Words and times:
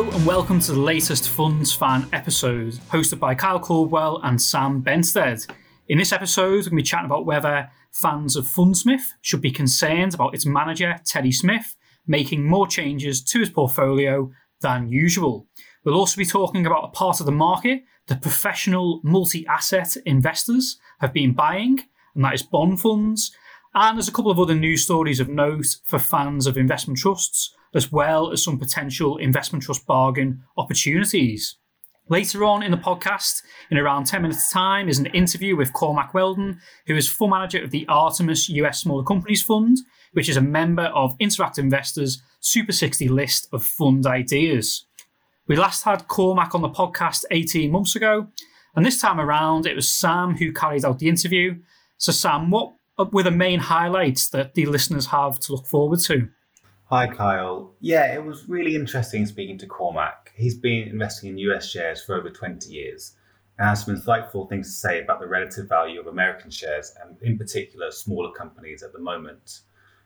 Hello 0.00 0.16
and 0.16 0.24
welcome 0.24 0.60
to 0.60 0.72
the 0.72 0.80
latest 0.80 1.28
Funds 1.28 1.74
Fan 1.74 2.08
episode, 2.14 2.72
hosted 2.88 3.18
by 3.18 3.34
Kyle 3.34 3.60
Caldwell 3.60 4.18
and 4.22 4.40
Sam 4.40 4.82
Benstead. 4.82 5.46
In 5.88 5.98
this 5.98 6.10
episode, 6.10 6.52
we're 6.52 6.62
going 6.62 6.70
to 6.70 6.76
be 6.76 6.82
chatting 6.82 7.04
about 7.04 7.26
whether 7.26 7.70
fans 7.92 8.34
of 8.34 8.46
Fundsmith 8.46 9.02
should 9.20 9.42
be 9.42 9.50
concerned 9.50 10.14
about 10.14 10.34
its 10.34 10.46
manager, 10.46 10.98
Terry 11.04 11.30
Smith, 11.30 11.76
making 12.06 12.46
more 12.46 12.66
changes 12.66 13.22
to 13.24 13.40
his 13.40 13.50
portfolio 13.50 14.32
than 14.62 14.88
usual. 14.88 15.46
We'll 15.84 15.96
also 15.96 16.16
be 16.16 16.24
talking 16.24 16.64
about 16.64 16.84
a 16.84 16.92
part 16.92 17.20
of 17.20 17.26
the 17.26 17.32
market 17.32 17.82
that 18.06 18.22
professional 18.22 19.02
multi 19.04 19.46
asset 19.48 19.98
investors 20.06 20.78
have 21.00 21.12
been 21.12 21.34
buying, 21.34 21.78
and 22.14 22.24
that 22.24 22.32
is 22.32 22.42
bond 22.42 22.80
funds. 22.80 23.36
And 23.74 23.98
there's 23.98 24.08
a 24.08 24.12
couple 24.12 24.30
of 24.30 24.40
other 24.40 24.54
news 24.54 24.82
stories 24.82 25.20
of 25.20 25.28
note 25.28 25.76
for 25.84 25.98
fans 25.98 26.46
of 26.46 26.56
investment 26.56 26.98
trusts 26.98 27.54
as 27.74 27.92
well 27.92 28.32
as 28.32 28.42
some 28.42 28.58
potential 28.58 29.16
investment 29.16 29.64
trust 29.64 29.86
bargain 29.86 30.42
opportunities. 30.56 31.56
Later 32.08 32.44
on 32.44 32.64
in 32.64 32.72
the 32.72 32.76
podcast, 32.76 33.42
in 33.70 33.78
around 33.78 34.06
10 34.06 34.22
minutes' 34.22 34.50
time, 34.50 34.88
is 34.88 34.98
an 34.98 35.06
interview 35.06 35.54
with 35.54 35.72
Cormac 35.72 36.12
Weldon, 36.12 36.58
who 36.86 36.96
is 36.96 37.08
full 37.08 37.28
manager 37.28 37.62
of 37.62 37.70
the 37.70 37.86
Artemis 37.88 38.48
US 38.48 38.80
Smaller 38.80 39.04
Companies 39.04 39.44
Fund, 39.44 39.78
which 40.12 40.28
is 40.28 40.36
a 40.36 40.40
member 40.40 40.86
of 40.86 41.16
Interactive 41.18 41.58
Investors' 41.58 42.20
Super 42.40 42.72
60 42.72 43.06
list 43.08 43.46
of 43.52 43.64
fund 43.64 44.06
ideas. 44.06 44.86
We 45.46 45.56
last 45.56 45.84
had 45.84 46.08
Cormac 46.08 46.54
on 46.54 46.62
the 46.62 46.68
podcast 46.68 47.24
18 47.30 47.70
months 47.70 47.94
ago, 47.94 48.26
and 48.74 48.84
this 48.84 49.00
time 49.00 49.20
around 49.20 49.66
it 49.66 49.76
was 49.76 49.90
Sam 49.90 50.36
who 50.36 50.52
carried 50.52 50.84
out 50.84 50.98
the 50.98 51.08
interview. 51.08 51.60
So, 51.98 52.12
Sam, 52.12 52.50
what 52.50 52.72
were 53.12 53.22
the 53.22 53.30
main 53.30 53.60
highlights 53.60 54.28
that 54.30 54.54
the 54.54 54.66
listeners 54.66 55.06
have 55.06 55.38
to 55.40 55.52
look 55.52 55.66
forward 55.66 56.00
to? 56.00 56.28
Hi, 56.90 57.06
Kyle. 57.06 57.70
Yeah, 57.78 58.12
it 58.12 58.24
was 58.24 58.48
really 58.48 58.74
interesting 58.74 59.24
speaking 59.24 59.56
to 59.58 59.66
Cormac. 59.68 60.32
He's 60.34 60.56
been 60.56 60.88
investing 60.88 61.30
in 61.30 61.38
US 61.38 61.70
shares 61.70 62.02
for 62.02 62.16
over 62.16 62.30
20 62.30 62.68
years 62.68 63.12
and 63.56 63.68
has 63.68 63.84
some 63.84 63.94
insightful 63.94 64.48
things 64.48 64.66
to 64.66 64.72
say 64.72 65.00
about 65.00 65.20
the 65.20 65.28
relative 65.28 65.68
value 65.68 66.00
of 66.00 66.08
American 66.08 66.50
shares 66.50 66.92
and, 67.00 67.16
in 67.22 67.38
particular, 67.38 67.92
smaller 67.92 68.32
companies 68.32 68.82
at 68.82 68.92
the 68.92 68.98
moment. 68.98 69.60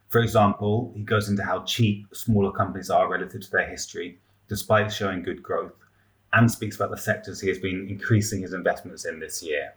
For 0.08 0.20
example, 0.20 0.92
he 0.94 1.02
goes 1.02 1.30
into 1.30 1.42
how 1.42 1.62
cheap 1.62 2.06
smaller 2.12 2.52
companies 2.52 2.90
are 2.90 3.10
relative 3.10 3.40
to 3.40 3.50
their 3.50 3.66
history, 3.66 4.18
despite 4.50 4.92
showing 4.92 5.22
good 5.22 5.42
growth, 5.42 5.72
and 6.34 6.50
speaks 6.50 6.76
about 6.76 6.90
the 6.90 6.98
sectors 6.98 7.40
he 7.40 7.48
has 7.48 7.58
been 7.58 7.86
increasing 7.88 8.42
his 8.42 8.52
investments 8.52 9.06
in 9.06 9.20
this 9.20 9.42
year. 9.42 9.72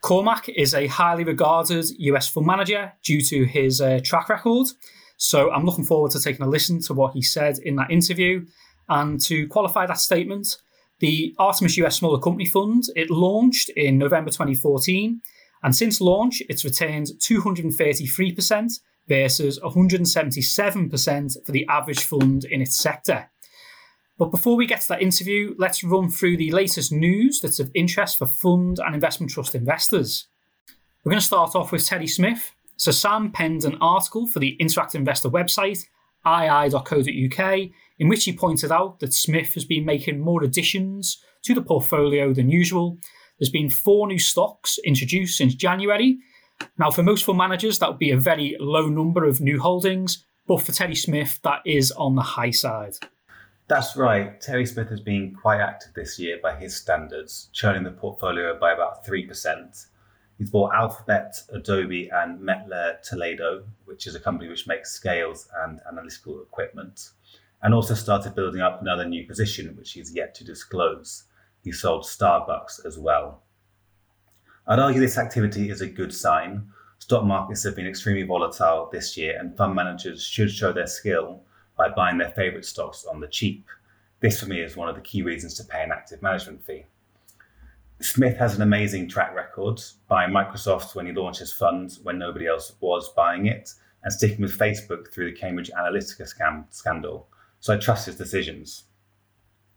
Cormac 0.00 0.48
is 0.48 0.72
a 0.72 0.86
highly 0.86 1.24
regarded 1.24 1.90
US 1.98 2.26
fund 2.26 2.46
manager 2.46 2.94
due 3.02 3.20
to 3.20 3.44
his 3.44 3.82
uh, 3.82 4.00
track 4.02 4.30
record 4.30 4.68
so 5.18 5.50
I'm 5.50 5.64
looking 5.64 5.84
forward 5.84 6.12
to 6.12 6.20
taking 6.20 6.46
a 6.46 6.48
listen 6.48 6.80
to 6.82 6.94
what 6.94 7.12
he 7.12 7.22
said 7.22 7.58
in 7.58 7.76
that 7.76 7.90
interview. 7.90 8.46
And 8.88 9.20
to 9.22 9.46
qualify 9.48 9.84
that 9.84 9.98
statement, 9.98 10.56
the 11.00 11.34
Artemis 11.38 11.76
US 11.78 11.96
Smaller 11.96 12.20
Company 12.20 12.46
Fund, 12.46 12.84
it 12.96 13.10
launched 13.10 13.68
in 13.70 13.98
November 13.98 14.30
2014. 14.30 15.20
And 15.62 15.76
since 15.76 16.00
launch, 16.00 16.40
it's 16.48 16.64
retained 16.64 17.08
233% 17.18 18.80
versus 19.08 19.58
177% 19.58 21.44
for 21.44 21.52
the 21.52 21.66
average 21.68 22.04
fund 22.04 22.44
in 22.44 22.62
its 22.62 22.76
sector. 22.76 23.28
But 24.18 24.30
before 24.30 24.56
we 24.56 24.66
get 24.66 24.82
to 24.82 24.88
that 24.88 25.02
interview, 25.02 25.54
let's 25.58 25.82
run 25.82 26.10
through 26.10 26.36
the 26.36 26.52
latest 26.52 26.92
news 26.92 27.40
that's 27.40 27.58
of 27.58 27.70
interest 27.74 28.18
for 28.18 28.26
fund 28.26 28.78
and 28.84 28.94
investment 28.94 29.32
trust 29.32 29.54
investors. 29.54 30.28
We're 31.04 31.10
going 31.10 31.20
to 31.20 31.26
start 31.26 31.56
off 31.56 31.72
with 31.72 31.86
Terry 31.86 32.06
Smith, 32.06 32.52
so 32.78 32.92
Sam 32.92 33.32
penned 33.32 33.64
an 33.64 33.76
article 33.80 34.28
for 34.28 34.38
the 34.38 34.56
Interactive 34.60 34.94
Investor 34.94 35.28
website, 35.28 35.84
ii.co.uk, 36.24 37.58
in 37.98 38.08
which 38.08 38.24
he 38.24 38.32
pointed 38.32 38.70
out 38.70 39.00
that 39.00 39.12
Smith 39.12 39.54
has 39.54 39.64
been 39.64 39.84
making 39.84 40.20
more 40.20 40.44
additions 40.44 41.20
to 41.42 41.54
the 41.54 41.62
portfolio 41.62 42.32
than 42.32 42.48
usual. 42.48 42.98
There's 43.38 43.50
been 43.50 43.68
four 43.68 44.06
new 44.06 44.20
stocks 44.20 44.78
introduced 44.84 45.36
since 45.36 45.56
January. 45.56 46.18
Now, 46.78 46.92
for 46.92 47.02
most 47.02 47.24
fund 47.24 47.38
managers, 47.38 47.80
that 47.80 47.90
would 47.90 47.98
be 47.98 48.12
a 48.12 48.16
very 48.16 48.56
low 48.60 48.86
number 48.86 49.24
of 49.24 49.40
new 49.40 49.60
holdings, 49.60 50.24
but 50.46 50.62
for 50.62 50.70
Terry 50.70 50.94
Smith, 50.94 51.40
that 51.42 51.60
is 51.66 51.90
on 51.92 52.14
the 52.14 52.22
high 52.22 52.50
side. 52.52 52.94
That's 53.66 53.96
right. 53.96 54.40
Terry 54.40 54.66
Smith 54.66 54.88
has 54.88 55.00
been 55.00 55.34
quite 55.34 55.60
active 55.60 55.94
this 55.94 56.18
year 56.18 56.38
by 56.40 56.54
his 56.54 56.76
standards, 56.76 57.50
churning 57.52 57.82
the 57.82 57.90
portfolio 57.90 58.56
by 58.58 58.72
about 58.72 59.04
3%. 59.04 59.86
He's 60.38 60.50
bought 60.50 60.72
Alphabet, 60.72 61.42
Adobe, 61.52 62.08
and 62.12 62.38
Mettler 62.38 63.02
Toledo, 63.02 63.64
which 63.86 64.06
is 64.06 64.14
a 64.14 64.20
company 64.20 64.48
which 64.48 64.68
makes 64.68 64.92
scales 64.92 65.48
and 65.64 65.80
analytical 65.90 66.40
equipment, 66.40 67.10
and 67.62 67.74
also 67.74 67.94
started 67.94 68.36
building 68.36 68.60
up 68.60 68.80
another 68.80 69.04
new 69.04 69.26
position, 69.26 69.76
which 69.76 69.92
he's 69.92 70.14
yet 70.14 70.36
to 70.36 70.44
disclose. 70.44 71.24
He 71.64 71.72
sold 71.72 72.04
Starbucks 72.04 72.86
as 72.86 72.98
well. 72.98 73.42
I'd 74.68 74.78
argue 74.78 75.00
this 75.00 75.18
activity 75.18 75.70
is 75.70 75.80
a 75.80 75.88
good 75.88 76.14
sign. 76.14 76.68
Stock 77.00 77.24
markets 77.24 77.64
have 77.64 77.74
been 77.74 77.86
extremely 77.88 78.22
volatile 78.22 78.88
this 78.92 79.16
year, 79.16 79.36
and 79.40 79.56
fund 79.56 79.74
managers 79.74 80.22
should 80.22 80.52
show 80.52 80.72
their 80.72 80.86
skill 80.86 81.42
by 81.76 81.88
buying 81.88 82.18
their 82.18 82.30
favourite 82.32 82.64
stocks 82.64 83.04
on 83.04 83.18
the 83.18 83.28
cheap. 83.28 83.66
This, 84.20 84.38
for 84.38 84.46
me, 84.46 84.60
is 84.60 84.76
one 84.76 84.88
of 84.88 84.94
the 84.94 85.00
key 85.00 85.22
reasons 85.22 85.54
to 85.54 85.64
pay 85.64 85.82
an 85.82 85.90
active 85.90 86.22
management 86.22 86.64
fee. 86.64 86.84
Smith 88.00 88.36
has 88.36 88.54
an 88.54 88.62
amazing 88.62 89.08
track 89.08 89.34
record 89.34 89.80
buying 90.06 90.30
Microsoft 90.30 90.94
when 90.94 91.06
he 91.06 91.12
launched 91.12 91.40
his 91.40 91.52
fund 91.52 91.98
when 92.04 92.16
nobody 92.16 92.46
else 92.46 92.72
was 92.80 93.12
buying 93.14 93.46
it, 93.46 93.72
and 94.04 94.12
sticking 94.12 94.40
with 94.40 94.56
Facebook 94.56 95.12
through 95.12 95.28
the 95.30 95.36
Cambridge 95.36 95.70
Analytica 95.76 96.22
scam- 96.22 96.72
scandal. 96.72 97.28
So 97.58 97.74
I 97.74 97.76
trust 97.76 98.06
his 98.06 98.14
decisions. 98.14 98.84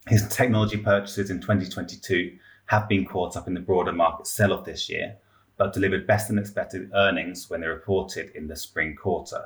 His 0.07 0.27
technology 0.27 0.77
purchases 0.77 1.31
in 1.31 1.41
2022 1.41 2.37
have 2.67 2.87
been 2.87 3.05
caught 3.05 3.35
up 3.35 3.47
in 3.47 3.55
the 3.55 3.59
broader 3.59 3.91
market 3.91 4.27
sell 4.27 4.53
off 4.53 4.65
this 4.65 4.87
year, 4.87 5.17
but 5.57 5.73
delivered 5.73 6.05
better 6.05 6.27
than 6.27 6.37
expected 6.37 6.91
earnings 6.93 7.49
when 7.49 7.61
they 7.61 7.67
reported 7.67 8.29
in 8.35 8.47
the 8.47 8.55
spring 8.55 8.95
quarter. 8.95 9.45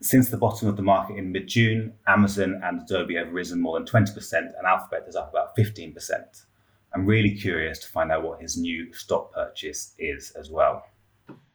Since 0.00 0.30
the 0.30 0.38
bottom 0.38 0.68
of 0.68 0.76
the 0.76 0.82
market 0.82 1.16
in 1.16 1.30
mid 1.30 1.46
June, 1.46 1.92
Amazon 2.06 2.58
and 2.64 2.82
Adobe 2.82 3.16
have 3.16 3.32
risen 3.32 3.60
more 3.60 3.78
than 3.78 3.86
20%, 3.86 4.32
and 4.32 4.66
Alphabet 4.66 5.04
is 5.06 5.16
up 5.16 5.28
about 5.28 5.54
15%. 5.54 6.46
I'm 6.94 7.06
really 7.06 7.34
curious 7.34 7.78
to 7.80 7.88
find 7.88 8.10
out 8.10 8.22
what 8.22 8.40
his 8.40 8.56
new 8.56 8.92
stock 8.92 9.32
purchase 9.32 9.94
is 9.98 10.32
as 10.38 10.50
well. 10.50 10.84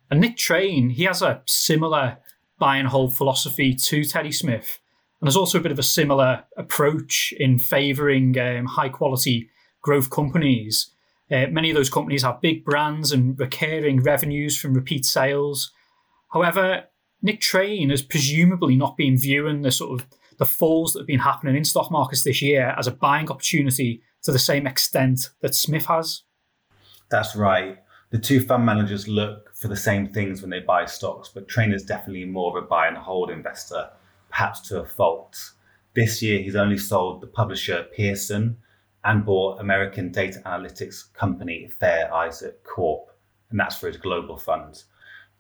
And 0.10 0.20
Nick 0.20 0.38
Train, 0.38 0.90
he 0.90 1.04
has 1.04 1.22
a 1.22 1.42
similar 1.46 2.18
buy 2.60 2.78
and 2.78 2.88
hold 2.88 3.18
philosophy 3.18 3.74
to 3.74 4.04
Terry 4.04 4.32
Smith. 4.32 4.80
And 5.20 5.28
there's 5.28 5.38
also 5.38 5.58
a 5.58 5.62
bit 5.62 5.72
of 5.72 5.80
a 5.80 5.84
similar 5.84 6.44
approach 6.58 7.34
in 7.40 7.60
favouring 7.60 8.38
um, 8.40 8.66
high 8.66 8.90
quality 8.90 9.50
growth 9.82 10.10
companies. 10.10 10.92
Uh, 11.32 11.48
many 11.50 11.70
of 11.70 11.76
those 11.76 11.90
companies 11.90 12.24
have 12.24 12.42
big 12.42 12.66
brands 12.66 13.12
and 13.12 13.40
recurring 13.40 14.04
revenues 14.04 14.60
from 14.60 14.74
repeat 14.74 15.06
sales. 15.06 15.72
However, 16.34 16.86
Nick 17.22 17.40
Train 17.40 17.90
has 17.90 18.02
presumably 18.02 18.76
not 18.76 18.98
been 18.98 19.18
viewing 19.18 19.62
the 19.62 19.72
sort 19.72 20.00
of 20.02 20.08
the 20.38 20.46
falls 20.46 20.94
that 20.94 21.00
have 21.00 21.08
been 21.08 21.20
happening 21.20 21.56
in 21.56 21.64
stock 21.64 21.92
markets 21.92 22.24
this 22.24 22.42
year 22.42 22.76
as 22.78 22.88
a 22.88 22.92
buying 22.92 23.30
opportunity 23.30 24.02
to 24.24 24.32
the 24.32 24.40
same 24.40 24.68
extent 24.68 25.30
that 25.42 25.56
Smith 25.56 25.86
has. 25.86 26.24
That's 27.10 27.36
right. 27.36 27.80
The 28.12 28.20
two 28.20 28.42
fund 28.42 28.66
managers 28.66 29.08
look 29.08 29.56
for 29.56 29.68
the 29.68 29.76
same 29.76 30.08
things 30.08 30.42
when 30.42 30.50
they 30.50 30.60
buy 30.60 30.86
stocks, 30.86 31.30
but 31.30 31.48
Trainer's 31.48 31.84
definitely 31.84 32.26
more 32.26 32.58
of 32.58 32.64
a 32.64 32.68
buy 32.68 32.88
and 32.88 32.98
hold 32.98 33.30
investor, 33.30 33.90
perhaps 34.30 34.62
to 34.68 34.82
a 34.82 34.86
fault. 34.86 35.52
This 35.94 36.22
year, 36.22 36.40
he's 36.40 36.56
only 36.56 36.78
sold 36.78 37.22
the 37.22 37.28
publisher 37.28 37.86
Pearson 37.96 38.58
and 39.04 39.26
bought 39.26 39.60
American 39.60 40.12
data 40.12 40.42
analytics 40.46 41.14
company 41.14 41.68
Fair 41.80 42.14
Isaac 42.14 42.64
Corp, 42.64 43.12
and 43.50 43.60
that's 43.60 43.78
for 43.78 43.88
his 43.88 43.98
global 43.98 44.38
fund. 44.38 44.84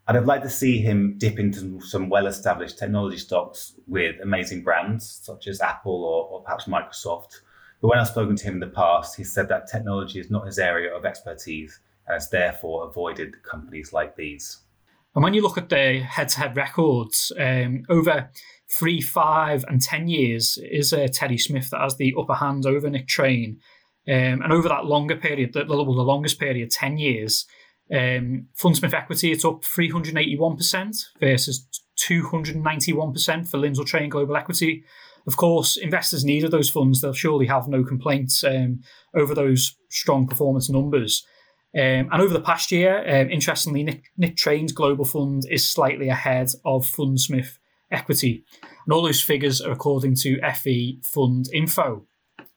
I'd 0.07 0.15
have 0.15 0.25
liked 0.25 0.43
to 0.43 0.49
see 0.49 0.79
him 0.79 1.15
dip 1.17 1.39
into 1.39 1.79
some 1.81 2.09
well 2.09 2.27
established 2.27 2.79
technology 2.79 3.17
stocks 3.17 3.73
with 3.87 4.15
amazing 4.21 4.63
brands 4.63 5.21
such 5.23 5.47
as 5.47 5.61
Apple 5.61 6.03
or, 6.03 6.25
or 6.27 6.43
perhaps 6.43 6.65
Microsoft 6.65 7.41
but 7.81 7.87
when 7.87 7.99
I've 7.99 8.07
spoken 8.07 8.35
to 8.35 8.43
him 8.43 8.55
in 8.55 8.59
the 8.59 8.67
past, 8.67 9.17
he 9.17 9.23
said 9.23 9.49
that 9.49 9.67
technology 9.67 10.19
is 10.19 10.29
not 10.29 10.45
his 10.45 10.59
area 10.59 10.95
of 10.95 11.05
expertise 11.05 11.79
and 12.07 12.13
has 12.13 12.29
therefore 12.29 12.87
avoided 12.87 13.41
companies 13.43 13.91
like 13.91 14.15
these. 14.15 14.59
And 15.15 15.23
when 15.23 15.33
you 15.33 15.41
look 15.41 15.57
at 15.57 15.69
the 15.69 15.99
head 15.99 16.29
to 16.29 16.39
head 16.39 16.55
records, 16.55 17.31
um, 17.37 17.83
over 17.89 18.29
three, 18.71 19.01
five, 19.01 19.65
and 19.67 19.81
10 19.81 20.07
years 20.07 20.57
is 20.63 20.93
uh, 20.93 21.07
Terry 21.11 21.37
Smith 21.37 21.69
that 21.71 21.81
has 21.81 21.97
the 21.97 22.13
upper 22.17 22.35
hand 22.35 22.65
over 22.65 22.89
Nick 22.89 23.07
Train. 23.07 23.59
Um, 24.07 24.41
and 24.41 24.53
over 24.53 24.69
that 24.69 24.85
longer 24.85 25.15
period, 25.15 25.53
the, 25.53 25.65
the 25.65 25.73
longest 25.73 26.39
period, 26.39 26.71
10 26.71 26.97
years, 26.97 27.45
um, 27.91 28.47
Fundsmith 28.57 28.93
equity, 28.93 29.31
it's 29.31 29.43
up 29.43 29.63
381% 29.63 31.05
versus 31.19 31.67
291% 31.99 33.47
for 33.47 33.57
Lindsell 33.57 33.85
Train 33.85 34.09
Global 34.09 34.37
Equity. 34.37 34.83
Of 35.27 35.37
course, 35.37 35.77
investors 35.77 36.25
needed 36.25 36.51
those 36.51 36.69
funds. 36.69 37.01
They'll 37.01 37.13
surely 37.13 37.45
have 37.47 37.67
no 37.67 37.83
complaints 37.83 38.43
um, 38.43 38.81
over 39.15 39.35
those 39.35 39.75
strong 39.89 40.27
performance 40.27 40.69
numbers. 40.69 41.25
Um, 41.73 42.09
and 42.11 42.21
over 42.21 42.33
the 42.33 42.41
past 42.41 42.71
year, 42.71 42.99
um, 43.07 43.29
interestingly, 43.29 43.83
Nick, 43.83 44.03
Nick 44.17 44.35
Train's 44.35 44.73
global 44.73 45.05
fund 45.05 45.43
is 45.49 45.67
slightly 45.67 46.09
ahead 46.09 46.49
of 46.65 46.85
Fundsmith 46.85 47.57
equity. 47.91 48.43
And 48.85 48.93
all 48.93 49.03
those 49.03 49.21
figures 49.21 49.61
are 49.61 49.71
according 49.71 50.15
to 50.15 50.39
FE 50.55 51.01
Fund 51.03 51.47
Info. 51.53 52.05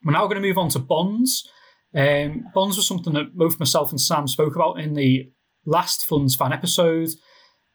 We're 0.05 0.13
now 0.13 0.27
going 0.27 0.41
to 0.41 0.47
move 0.49 0.59
on 0.59 0.71
to 0.71 0.79
bonds. 0.79 1.49
Um, 1.95 2.47
bonds 2.55 2.77
was 2.77 2.89
something 2.89 3.13
that 3.15 3.37
both 3.37 3.61
myself 3.61 3.91
and 3.91 4.01
Sam 4.01 4.27
spoke 4.27 4.57
about 4.57 4.81
in 4.81 4.95
the 4.95 5.31
last 5.65 6.05
Funds 6.05 6.35
Fan 6.35 6.53
episode. 6.53 7.11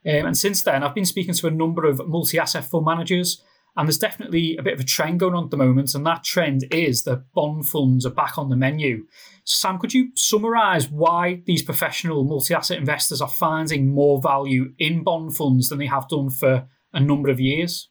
Um, 0.06 0.26
and 0.26 0.38
since 0.38 0.62
then, 0.62 0.84
I've 0.84 0.96
been 0.96 1.06
speaking 1.06 1.34
to 1.34 1.48
a 1.48 1.52
number 1.52 1.86
of 1.86 2.06
multi 2.08 2.38
asset 2.38 2.66
fund 2.66 2.86
managers, 2.86 3.42
and 3.80 3.88
there's 3.88 3.98
definitely 3.98 4.58
a 4.58 4.62
bit 4.62 4.74
of 4.74 4.82
a 4.82 4.84
trend 4.84 5.22
going 5.22 5.34
on 5.34 5.46
at 5.46 5.52
the 5.52 5.58
moment. 5.58 5.96
And 5.96 6.06
that 6.06 6.26
trend 6.26 6.66
is 6.70 7.04
that 7.04 7.32
bond 7.34 7.70
funds 7.70 8.06
are 8.06 8.10
back 8.10 8.38
on 8.38 8.50
the 8.50 8.58
menu. 8.58 9.06
Sam, 9.46 9.80
could 9.80 9.94
you 9.94 10.10
summarise 10.16 10.90
why 10.90 11.44
these 11.46 11.64
professional 11.64 12.26
multi 12.26 12.54
asset 12.54 12.78
investors 12.78 13.22
are 13.22 13.30
finding 13.30 13.88
more 13.88 14.22
value 14.22 14.74
in 14.80 15.06
bond 15.06 15.38
funds 15.38 15.70
than 15.70 15.80
they 15.80 15.86
have 15.86 16.10
done 16.10 16.30
for 16.30 16.68
a 16.92 17.00
number 17.00 17.30
of 17.30 17.40
years? 17.40 17.88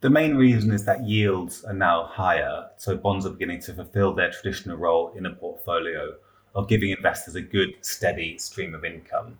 The 0.00 0.08
main 0.08 0.36
reason 0.36 0.72
is 0.72 0.86
that 0.86 1.06
yields 1.06 1.64
are 1.64 1.74
now 1.74 2.06
higher, 2.06 2.70
so 2.78 2.96
bonds 2.96 3.26
are 3.26 3.30
beginning 3.30 3.60
to 3.60 3.74
fulfill 3.74 4.14
their 4.14 4.30
traditional 4.30 4.78
role 4.78 5.12
in 5.14 5.26
a 5.26 5.34
portfolio 5.34 6.14
of 6.54 6.66
giving 6.66 6.92
investors 6.92 7.34
a 7.34 7.42
good, 7.42 7.74
steady 7.82 8.38
stream 8.38 8.74
of 8.74 8.86
income. 8.86 9.36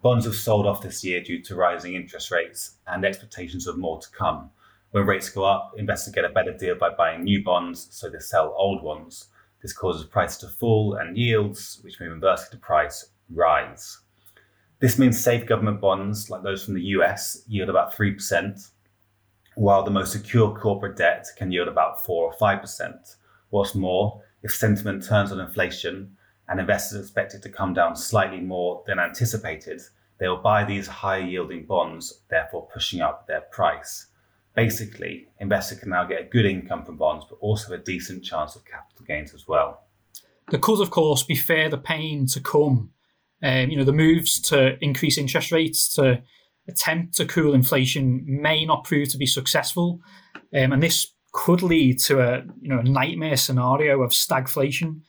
Bonds 0.00 0.26
have 0.26 0.36
sold 0.36 0.64
off 0.64 0.80
this 0.80 1.02
year 1.02 1.20
due 1.20 1.42
to 1.42 1.56
rising 1.56 1.94
interest 1.94 2.30
rates 2.30 2.74
and 2.86 3.04
expectations 3.04 3.66
of 3.66 3.76
more 3.76 4.00
to 4.00 4.08
come. 4.10 4.50
When 4.92 5.06
rates 5.06 5.30
go 5.30 5.44
up, 5.44 5.72
investors 5.78 6.12
get 6.12 6.26
a 6.26 6.28
better 6.28 6.52
deal 6.52 6.74
by 6.74 6.90
buying 6.90 7.24
new 7.24 7.42
bonds, 7.42 7.88
so 7.90 8.10
they 8.10 8.18
sell 8.18 8.54
old 8.58 8.82
ones. 8.82 9.28
This 9.62 9.72
causes 9.72 10.04
prices 10.04 10.36
to 10.38 10.48
fall 10.48 10.98
and 11.00 11.16
yields, 11.16 11.80
which 11.82 11.98
move 11.98 12.12
inversely 12.12 12.48
to 12.50 12.58
price, 12.58 13.08
rise. 13.30 14.00
This 14.80 14.98
means 14.98 15.18
safe 15.18 15.46
government 15.46 15.80
bonds, 15.80 16.28
like 16.28 16.42
those 16.42 16.64
from 16.64 16.74
the 16.74 16.82
US, 16.96 17.42
yield 17.48 17.70
about 17.70 17.94
3%, 17.94 18.70
while 19.54 19.82
the 19.82 19.90
most 19.90 20.12
secure 20.12 20.54
corporate 20.54 20.98
debt 20.98 21.26
can 21.38 21.50
yield 21.50 21.68
about 21.68 22.04
4 22.04 22.26
or 22.26 22.34
5%. 22.34 23.16
What's 23.48 23.74
more, 23.74 24.22
if 24.42 24.54
sentiment 24.54 25.04
turns 25.04 25.32
on 25.32 25.40
inflation 25.40 26.18
and 26.48 26.60
investors 26.60 27.00
expect 27.00 27.32
it 27.32 27.42
to 27.44 27.48
come 27.48 27.72
down 27.72 27.96
slightly 27.96 28.40
more 28.40 28.82
than 28.86 28.98
anticipated, 28.98 29.80
they 30.18 30.28
will 30.28 30.42
buy 30.42 30.64
these 30.64 30.86
high 30.86 31.18
yielding 31.18 31.64
bonds, 31.64 32.24
therefore 32.28 32.68
pushing 32.70 33.00
up 33.00 33.26
their 33.26 33.40
price. 33.52 34.08
Basically, 34.54 35.28
investors 35.40 35.78
can 35.78 35.90
now 35.90 36.04
get 36.04 36.20
a 36.20 36.24
good 36.24 36.44
income 36.44 36.84
from 36.84 36.98
bonds, 36.98 37.24
but 37.28 37.38
also 37.40 37.72
a 37.72 37.78
decent 37.78 38.22
chance 38.22 38.54
of 38.54 38.64
capital 38.64 39.04
gains 39.06 39.32
as 39.32 39.48
well. 39.48 39.86
There 40.50 40.60
could, 40.60 40.80
of 40.80 40.90
course, 40.90 41.22
be 41.22 41.36
further 41.36 41.78
pain 41.78 42.26
to 42.26 42.40
come. 42.40 42.90
Um, 43.42 43.70
you 43.70 43.76
know, 43.76 43.84
the 43.84 43.92
moves 43.92 44.40
to 44.42 44.76
increase 44.84 45.16
interest 45.16 45.52
rates 45.52 45.94
to 45.94 46.22
attempt 46.68 47.14
to 47.16 47.26
cool 47.26 47.54
inflation 47.54 48.24
may 48.26 48.64
not 48.64 48.84
prove 48.84 49.08
to 49.10 49.18
be 49.18 49.26
successful, 49.26 50.00
um, 50.54 50.72
and 50.72 50.82
this 50.82 51.12
could 51.32 51.62
lead 51.62 51.98
to 51.98 52.20
a 52.20 52.42
you 52.60 52.68
know 52.68 52.78
a 52.78 52.84
nightmare 52.84 53.36
scenario 53.36 54.02
of 54.02 54.10
stagflation. 54.10 55.00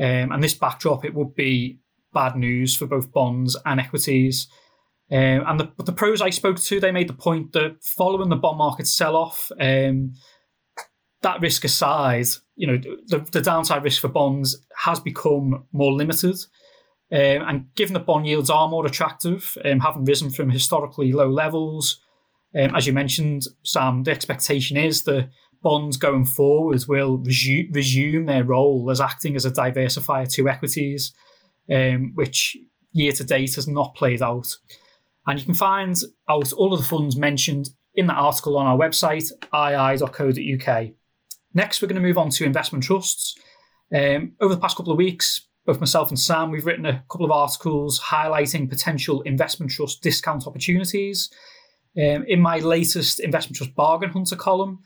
Um, 0.00 0.32
and 0.32 0.42
this 0.42 0.54
backdrop, 0.54 1.04
it 1.04 1.14
would 1.14 1.34
be 1.34 1.78
bad 2.12 2.36
news 2.36 2.76
for 2.76 2.86
both 2.86 3.12
bonds 3.12 3.56
and 3.64 3.80
equities. 3.80 4.48
Um, 5.10 5.44
and 5.46 5.60
the, 5.60 5.72
the 5.84 5.92
pros 5.92 6.20
I 6.20 6.30
spoke 6.30 6.58
to, 6.60 6.80
they 6.80 6.92
made 6.92 7.08
the 7.08 7.14
point 7.14 7.52
that 7.52 7.82
following 7.82 8.28
the 8.28 8.36
bond 8.36 8.58
market 8.58 8.86
sell 8.86 9.16
off, 9.16 9.50
um, 9.58 10.12
that 11.22 11.40
risk 11.40 11.64
aside, 11.64 12.26
you 12.56 12.66
know, 12.66 12.76
the, 13.06 13.26
the, 13.32 13.40
downside 13.40 13.82
risk 13.82 14.00
for 14.00 14.08
bonds 14.08 14.56
has 14.84 15.00
become 15.00 15.64
more 15.72 15.92
limited. 15.92 16.36
Um, 17.10 17.42
and 17.48 17.74
given 17.74 17.94
that 17.94 18.06
bond 18.06 18.26
yields 18.26 18.50
are 18.50 18.68
more 18.68 18.86
attractive, 18.86 19.56
um, 19.64 19.80
having 19.80 20.04
risen 20.04 20.30
from 20.30 20.50
historically 20.50 21.12
low 21.12 21.30
levels, 21.30 22.00
um, 22.54 22.74
as 22.74 22.86
you 22.86 22.92
mentioned, 22.92 23.44
Sam, 23.62 24.04
the 24.04 24.10
expectation 24.10 24.76
is 24.76 25.04
that 25.04 25.30
bonds 25.62 25.96
going 25.96 26.24
forward 26.24 26.84
will 26.86 27.18
resu- 27.18 27.74
resume 27.74 28.26
their 28.26 28.44
role 28.44 28.90
as 28.90 29.00
acting 29.00 29.36
as 29.36 29.44
a 29.44 29.50
diversifier 29.50 30.30
to 30.34 30.48
equities, 30.48 31.12
um, 31.72 32.12
which 32.14 32.56
year 32.92 33.12
to 33.12 33.24
date 33.24 33.54
has 33.56 33.66
not 33.66 33.94
played 33.94 34.22
out. 34.22 34.54
And 35.28 35.38
you 35.38 35.44
can 35.44 35.54
find 35.54 35.94
out 36.30 36.52
all 36.54 36.72
of 36.72 36.80
the 36.80 36.86
funds 36.86 37.14
mentioned 37.14 37.68
in 37.94 38.06
that 38.06 38.16
article 38.16 38.56
on 38.56 38.66
our 38.66 38.78
website, 38.78 39.30
ii.co.uk. 39.54 40.88
Next, 41.52 41.82
we're 41.82 41.88
going 41.88 42.00
to 42.00 42.08
move 42.08 42.16
on 42.16 42.30
to 42.30 42.44
investment 42.44 42.82
trusts. 42.82 43.36
Um, 43.94 44.32
over 44.40 44.54
the 44.54 44.60
past 44.60 44.78
couple 44.78 44.92
of 44.92 44.96
weeks, 44.96 45.46
both 45.66 45.80
myself 45.80 46.08
and 46.08 46.18
Sam, 46.18 46.50
we've 46.50 46.64
written 46.64 46.86
a 46.86 47.04
couple 47.10 47.26
of 47.26 47.30
articles 47.30 48.00
highlighting 48.00 48.70
potential 48.70 49.20
investment 49.22 49.70
trust 49.70 50.02
discount 50.02 50.46
opportunities. 50.46 51.28
Um, 51.94 52.24
in 52.26 52.40
my 52.40 52.60
latest 52.60 53.20
investment 53.20 53.58
trust 53.58 53.74
bargain 53.74 54.08
hunter 54.08 54.36
column, 54.36 54.78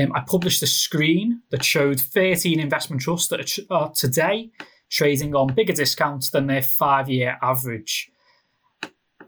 um, 0.00 0.10
I 0.12 0.24
published 0.26 0.60
a 0.64 0.66
screen 0.66 1.42
that 1.50 1.62
showed 1.62 2.00
13 2.00 2.58
investment 2.58 3.00
trusts 3.00 3.28
that 3.28 3.60
are 3.70 3.92
today 3.92 4.50
trading 4.90 5.36
on 5.36 5.54
bigger 5.54 5.72
discounts 5.72 6.30
than 6.30 6.48
their 6.48 6.62
five 6.62 7.08
year 7.08 7.38
average. 7.40 8.10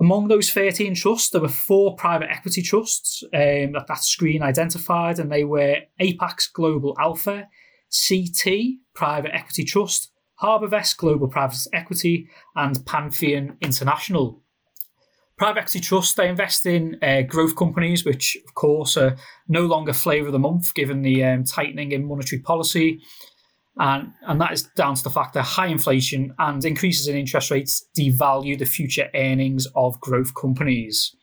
Among 0.00 0.28
those 0.28 0.50
13 0.50 0.94
trusts, 0.94 1.31
there 1.31 1.40
were 1.40 1.48
four 1.48 1.96
private 1.96 2.28
equity 2.31 2.62
trusts 2.62 3.22
um, 3.32 3.72
that 3.72 3.87
that 3.88 4.04
screen 4.04 4.43
identified, 4.43 5.19
and 5.19 5.32
they 5.32 5.44
were 5.44 5.76
Apax 6.00 6.52
Global 6.52 6.94
Alpha, 6.98 7.48
CT 7.90 8.52
Private 8.94 9.34
Equity 9.34 9.64
Trust, 9.64 10.10
HarbourVest 10.43 10.96
Global 10.98 11.28
Private 11.28 11.66
Equity, 11.72 12.28
and 12.54 12.84
Pantheon 12.84 13.56
International. 13.60 14.43
Private 15.38 15.60
equity 15.60 15.81
trusts, 15.81 16.14
they 16.14 16.28
invest 16.28 16.64
in 16.64 16.96
uh, 17.02 17.20
growth 17.22 17.56
companies, 17.56 18.04
which, 18.04 18.38
of 18.46 18.54
course, 18.54 18.96
are 18.96 19.16
no 19.48 19.66
longer 19.66 19.93
flavour 19.93 20.28
of 20.28 20.32
the 20.32 20.38
month 20.38 20.75
given 20.75 21.02
the 21.02 21.22
um, 21.25 21.44
tightening 21.44 21.93
in 21.93 22.08
monetary 22.08 22.40
policy. 22.40 23.00
And, 23.78 24.12
and 24.23 24.40
that 24.40 24.52
is 24.52 24.62
down 24.62 24.94
to 24.94 25.02
the 25.02 25.11
fact 25.11 25.34
that 25.34 25.43
high 25.43 25.67
inflation 25.67 26.34
and 26.38 26.64
increases 26.64 27.08
in 27.08 27.17
interest 27.17 27.50
rates 27.50 27.87
devalue 27.99 28.58
the 28.58 28.64
future 28.64 29.11
earnings 29.14 29.67
of 29.75 30.00
growth 30.00 30.34
companies. 30.34 31.14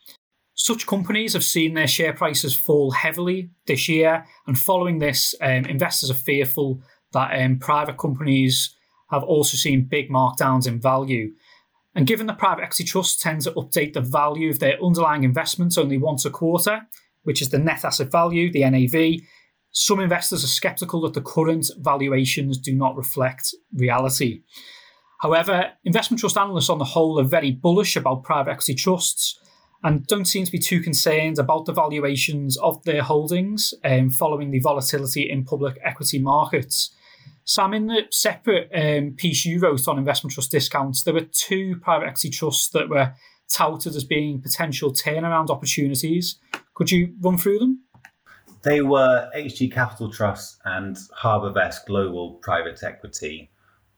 Such 0.53 0.85
companies 0.85 1.33
have 1.33 1.43
seen 1.43 1.73
their 1.73 1.87
share 1.87 2.13
prices 2.13 2.55
fall 2.55 2.91
heavily 2.91 3.49
this 3.65 3.89
year, 3.89 4.25
and 4.45 4.57
following 4.57 4.99
this, 4.99 5.33
um, 5.41 5.65
investors 5.65 6.11
are 6.11 6.15
fearful 6.15 6.79
that 7.13 7.39
um, 7.41 7.57
private 7.57 7.97
companies 7.97 8.75
have 9.09 9.23
also 9.23 9.57
seen 9.57 9.87
big 9.89 10.09
markdowns 10.09 10.67
in 10.67 10.79
value. 10.79 11.31
And 11.95 12.07
given 12.07 12.27
the 12.27 12.33
private 12.33 12.63
equity 12.63 12.83
trusts 12.83 13.21
tend 13.21 13.41
to 13.41 13.51
update 13.51 13.93
the 13.93 14.01
value 14.01 14.49
of 14.49 14.59
their 14.59 14.83
underlying 14.83 15.23
investments 15.23 15.77
only 15.77 15.97
once 15.97 16.23
a 16.25 16.29
quarter, 16.29 16.81
which 17.23 17.41
is 17.41 17.49
the 17.49 17.59
net 17.59 17.83
asset 17.83 18.11
value, 18.11 18.51
the 18.51 18.69
NAV, 18.69 19.21
some 19.73 19.99
investors 19.99 20.43
are 20.43 20.47
skeptical 20.47 21.01
that 21.01 21.13
the 21.13 21.21
current 21.21 21.69
valuations 21.79 22.57
do 22.59 22.73
not 22.73 22.95
reflect 22.95 23.55
reality. 23.73 24.43
However, 25.19 25.71
investment 25.83 26.19
trust 26.19 26.37
analysts 26.37 26.69
on 26.69 26.77
the 26.77 26.85
whole 26.85 27.19
are 27.19 27.23
very 27.23 27.51
bullish 27.51 27.95
about 27.95 28.23
private 28.23 28.51
equity 28.51 28.75
trusts 28.75 29.39
and 29.83 30.05
don't 30.05 30.25
seem 30.25 30.45
to 30.45 30.51
be 30.51 30.59
too 30.59 30.79
concerned 30.79 31.39
about 31.39 31.65
the 31.65 31.73
valuations 31.73 32.55
of 32.57 32.83
their 32.83 33.01
holdings 33.01 33.73
um, 33.83 34.11
following 34.11 34.51
the 34.51 34.59
volatility 34.59 35.29
in 35.29 35.43
public 35.43 35.77
equity 35.83 36.19
markets. 36.19 36.95
Sam, 37.43 37.73
in 37.73 37.87
the 37.87 38.03
separate 38.11 38.69
um, 38.73 39.15
piece 39.17 39.43
you 39.43 39.59
wrote 39.59 39.87
on 39.87 39.97
investment 39.97 40.33
trust 40.33 40.51
discounts, 40.51 41.03
there 41.03 41.15
were 41.15 41.27
two 41.31 41.77
private 41.81 42.05
equity 42.05 42.29
trusts 42.29 42.69
that 42.69 42.89
were 42.89 43.13
touted 43.49 43.95
as 43.95 44.03
being 44.03 44.41
potential 44.41 44.93
turnaround 44.93 45.49
opportunities. 45.49 46.37
Could 46.75 46.91
you 46.91 47.15
run 47.21 47.37
through 47.37 47.59
them? 47.59 47.83
They 48.63 48.79
were 48.79 49.29
HG 49.35 49.73
Capital 49.73 50.09
Trust 50.09 50.61
and 50.63 50.95
HarbourVest 50.95 51.85
Global 51.85 52.35
Private 52.35 52.81
Equity. 52.81 53.51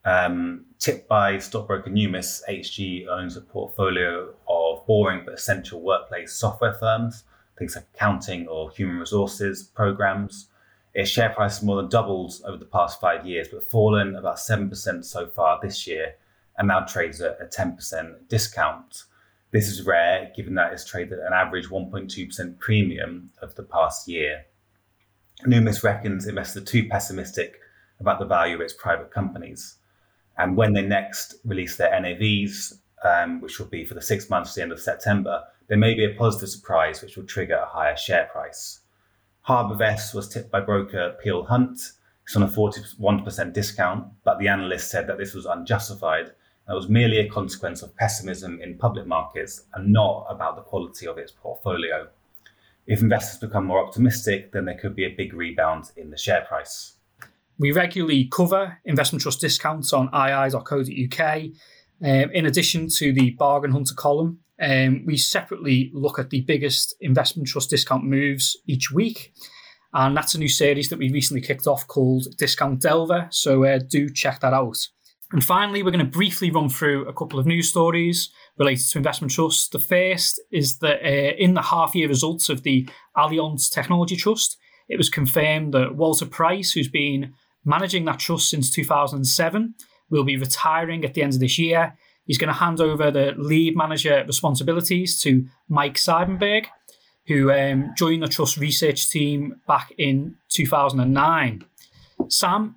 Um, 0.04 0.64
tipped 0.80 1.08
by 1.08 1.38
stockbroker 1.38 1.88
Numis, 1.88 2.42
HG 2.48 3.06
owns 3.06 3.36
a 3.36 3.42
portfolio 3.42 4.34
of 4.48 4.84
boring 4.84 5.22
but 5.24 5.34
essential 5.34 5.82
workplace 5.82 6.32
software 6.32 6.74
firms, 6.74 7.22
things 7.56 7.76
like 7.76 7.86
accounting 7.94 8.48
or 8.48 8.68
human 8.72 8.98
resources 8.98 9.62
programs. 9.62 10.48
Its 10.94 11.10
share 11.10 11.30
price 11.30 11.58
has 11.58 11.62
more 11.62 11.76
than 11.76 11.88
doubled 11.88 12.34
over 12.44 12.56
the 12.56 12.64
past 12.64 13.00
five 13.00 13.24
years, 13.24 13.46
but 13.46 13.62
fallen 13.62 14.16
about 14.16 14.36
7% 14.36 15.04
so 15.04 15.28
far 15.28 15.60
this 15.62 15.86
year, 15.86 16.16
and 16.58 16.66
now 16.66 16.80
trades 16.80 17.20
at 17.20 17.40
a 17.40 17.44
10% 17.44 18.26
discount. 18.28 19.04
This 19.52 19.68
is 19.68 19.86
rare, 19.86 20.32
given 20.34 20.56
that 20.56 20.72
it's 20.72 20.84
traded 20.84 21.20
at 21.20 21.26
an 21.26 21.32
average 21.32 21.68
1.2% 21.68 22.58
premium 22.58 23.30
of 23.40 23.54
the 23.54 23.62
past 23.62 24.08
year. 24.08 24.46
Numis 25.44 25.82
reckons 25.82 26.26
investors 26.26 26.62
are 26.62 26.66
too 26.66 26.88
pessimistic 26.88 27.60
about 28.00 28.18
the 28.18 28.26
value 28.26 28.54
of 28.54 28.60
its 28.60 28.72
private 28.72 29.10
companies. 29.10 29.76
And 30.38 30.56
when 30.56 30.72
they 30.72 30.82
next 30.82 31.36
release 31.44 31.76
their 31.76 31.90
NAVs, 31.92 32.78
um, 33.04 33.40
which 33.40 33.58
will 33.58 33.66
be 33.66 33.84
for 33.84 33.94
the 33.94 34.02
six 34.02 34.30
months 34.30 34.54
to 34.54 34.60
the 34.60 34.62
end 34.62 34.72
of 34.72 34.80
September, 34.80 35.44
there 35.68 35.78
may 35.78 35.94
be 35.94 36.04
a 36.04 36.14
positive 36.14 36.48
surprise 36.48 37.02
which 37.02 37.16
will 37.16 37.24
trigger 37.24 37.56
a 37.56 37.66
higher 37.66 37.96
share 37.96 38.26
price. 38.26 38.80
HarbourVest 39.46 40.14
was 40.14 40.28
tipped 40.28 40.50
by 40.50 40.60
broker 40.60 41.16
Peel 41.22 41.44
Hunt. 41.44 41.92
It's 42.24 42.36
on 42.36 42.42
a 42.42 42.48
41% 42.48 43.52
discount, 43.52 44.06
but 44.24 44.38
the 44.38 44.48
analyst 44.48 44.90
said 44.90 45.06
that 45.06 45.18
this 45.18 45.34
was 45.34 45.46
unjustified 45.46 46.32
and 46.66 46.74
was 46.74 46.88
merely 46.88 47.18
a 47.18 47.28
consequence 47.28 47.82
of 47.82 47.96
pessimism 47.96 48.60
in 48.60 48.76
public 48.76 49.06
markets 49.06 49.62
and 49.74 49.92
not 49.92 50.26
about 50.28 50.56
the 50.56 50.62
quality 50.62 51.06
of 51.06 51.18
its 51.18 51.30
portfolio. 51.30 52.08
If 52.86 53.00
investors 53.00 53.40
become 53.40 53.66
more 53.66 53.84
optimistic, 53.84 54.52
then 54.52 54.64
there 54.64 54.78
could 54.78 54.94
be 54.94 55.04
a 55.04 55.14
big 55.16 55.34
rebound 55.34 55.90
in 55.96 56.10
the 56.10 56.16
share 56.16 56.42
price. 56.42 56.94
We 57.58 57.72
regularly 57.72 58.28
cover 58.30 58.78
investment 58.84 59.22
trust 59.22 59.40
discounts 59.40 59.92
on 59.92 60.08
ii.co.uk. 60.14 61.42
Um, 62.02 62.30
in 62.32 62.46
addition 62.46 62.88
to 62.98 63.12
the 63.12 63.30
Bargain 63.30 63.72
Hunter 63.72 63.94
column, 63.94 64.40
um, 64.60 65.04
we 65.06 65.16
separately 65.16 65.90
look 65.94 66.18
at 66.18 66.30
the 66.30 66.42
biggest 66.42 66.94
investment 67.00 67.48
trust 67.48 67.70
discount 67.70 68.04
moves 68.04 68.56
each 68.66 68.90
week. 68.90 69.32
And 69.92 70.16
that's 70.16 70.34
a 70.34 70.38
new 70.38 70.48
series 70.48 70.90
that 70.90 70.98
we 70.98 71.10
recently 71.10 71.40
kicked 71.40 71.66
off 71.66 71.86
called 71.86 72.26
Discount 72.36 72.80
Delver. 72.80 73.28
So 73.30 73.64
uh, 73.64 73.78
do 73.78 74.10
check 74.10 74.40
that 74.40 74.52
out. 74.52 74.76
And 75.32 75.42
finally, 75.42 75.82
we're 75.82 75.90
going 75.90 76.04
to 76.04 76.10
briefly 76.10 76.50
run 76.50 76.68
through 76.68 77.08
a 77.08 77.12
couple 77.12 77.38
of 77.38 77.46
news 77.46 77.68
stories 77.68 78.30
related 78.58 78.88
to 78.90 78.98
investment 78.98 79.32
trusts. 79.32 79.68
The 79.68 79.80
first 79.80 80.40
is 80.52 80.78
that 80.78 81.02
uh, 81.04 81.34
in 81.36 81.54
the 81.54 81.62
half 81.62 81.94
year 81.94 82.08
results 82.08 82.48
of 82.48 82.62
the 82.62 82.88
Allianz 83.16 83.68
Technology 83.68 84.16
Trust, 84.16 84.56
it 84.88 84.96
was 84.96 85.08
confirmed 85.08 85.74
that 85.74 85.96
Walter 85.96 86.26
Price, 86.26 86.72
who's 86.72 86.88
been 86.88 87.34
managing 87.64 88.04
that 88.04 88.20
trust 88.20 88.48
since 88.48 88.70
2007, 88.70 89.74
will 90.10 90.22
be 90.22 90.36
retiring 90.36 91.04
at 91.04 91.14
the 91.14 91.22
end 91.22 91.34
of 91.34 91.40
this 91.40 91.58
year. 91.58 91.96
He's 92.24 92.38
going 92.38 92.48
to 92.48 92.54
hand 92.54 92.80
over 92.80 93.10
the 93.10 93.34
lead 93.36 93.76
manager 93.76 94.24
responsibilities 94.26 95.20
to 95.22 95.46
Mike 95.68 95.94
Seidenberg, 95.94 96.66
who 97.26 97.50
um, 97.50 97.92
joined 97.96 98.22
the 98.22 98.28
trust 98.28 98.56
research 98.56 99.08
team 99.10 99.60
back 99.66 99.92
in 99.98 100.36
2009. 100.50 101.64
Sam, 102.28 102.76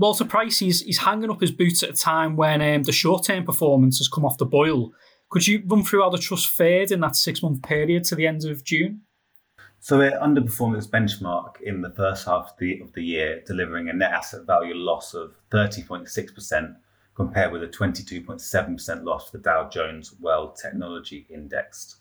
Walter 0.00 0.24
Price, 0.24 0.58
he's, 0.58 0.80
he's 0.80 0.96
hanging 0.96 1.30
up 1.30 1.42
his 1.42 1.52
boots 1.52 1.82
at 1.82 1.90
a 1.90 1.92
time 1.92 2.34
when 2.34 2.62
um, 2.62 2.84
the 2.84 2.92
short 2.92 3.24
term 3.24 3.44
performance 3.44 3.98
has 3.98 4.08
come 4.08 4.24
off 4.24 4.38
the 4.38 4.46
boil. 4.46 4.92
Could 5.28 5.46
you 5.46 5.62
run 5.66 5.84
through 5.84 6.02
how 6.02 6.08
the 6.08 6.16
trust 6.16 6.48
fared 6.48 6.90
in 6.90 7.00
that 7.00 7.16
six 7.16 7.42
month 7.42 7.62
period 7.62 8.04
to 8.04 8.14
the 8.14 8.26
end 8.26 8.46
of 8.46 8.64
June? 8.64 9.02
So 9.78 10.00
it 10.00 10.14
underperformed 10.14 10.78
its 10.78 10.86
benchmark 10.86 11.60
in 11.60 11.82
the 11.82 11.90
first 11.90 12.24
half 12.24 12.52
of 12.52 12.58
the, 12.58 12.80
of 12.80 12.94
the 12.94 13.02
year, 13.02 13.42
delivering 13.46 13.90
a 13.90 13.92
net 13.92 14.12
asset 14.12 14.46
value 14.46 14.74
loss 14.74 15.12
of 15.12 15.34
30.6% 15.52 16.76
compared 17.14 17.52
with 17.52 17.62
a 17.62 17.68
22.7% 17.68 19.04
loss 19.04 19.30
for 19.30 19.36
the 19.36 19.42
Dow 19.42 19.68
Jones 19.68 20.14
World 20.18 20.56
Technology 20.56 21.26
Index. 21.28 21.96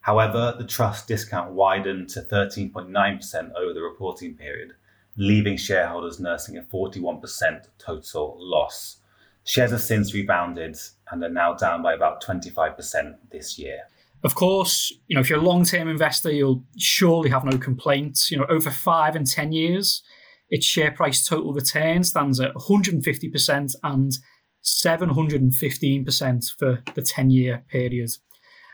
However, 0.00 0.54
the 0.56 0.66
trust 0.66 1.06
discount 1.06 1.52
widened 1.52 2.08
to 2.10 2.22
13.9% 2.22 3.52
over 3.54 3.74
the 3.74 3.82
reporting 3.82 4.36
period, 4.36 4.72
leaving 5.16 5.56
shareholders 5.56 6.20
nursing 6.20 6.56
a 6.56 6.62
41% 6.62 7.66
total 7.78 8.36
loss. 8.38 8.98
Shares 9.44 9.72
have 9.72 9.80
since 9.80 10.14
rebounded 10.14 10.76
and 11.10 11.22
are 11.22 11.28
now 11.28 11.54
down 11.54 11.82
by 11.82 11.94
about 11.94 12.22
25% 12.22 13.16
this 13.30 13.58
year. 13.58 13.80
Of 14.24 14.36
course, 14.36 14.92
you 15.08 15.16
know, 15.16 15.20
if 15.20 15.28
you're 15.28 15.40
a 15.40 15.42
long-term 15.42 15.88
investor, 15.88 16.30
you'll 16.30 16.64
surely 16.78 17.28
have 17.30 17.44
no 17.44 17.58
complaints. 17.58 18.30
You 18.30 18.38
know, 18.38 18.46
over 18.48 18.70
five 18.70 19.16
and 19.16 19.26
10 19.26 19.50
years, 19.52 20.02
its 20.48 20.64
share 20.64 20.92
price 20.92 21.26
total 21.26 21.52
return 21.52 22.04
stands 22.04 22.38
at 22.38 22.54
150% 22.54 23.74
and 23.82 24.12
715% 24.64 26.56
for 26.56 26.82
the 26.94 27.02
10-year 27.02 27.64
period. 27.68 28.10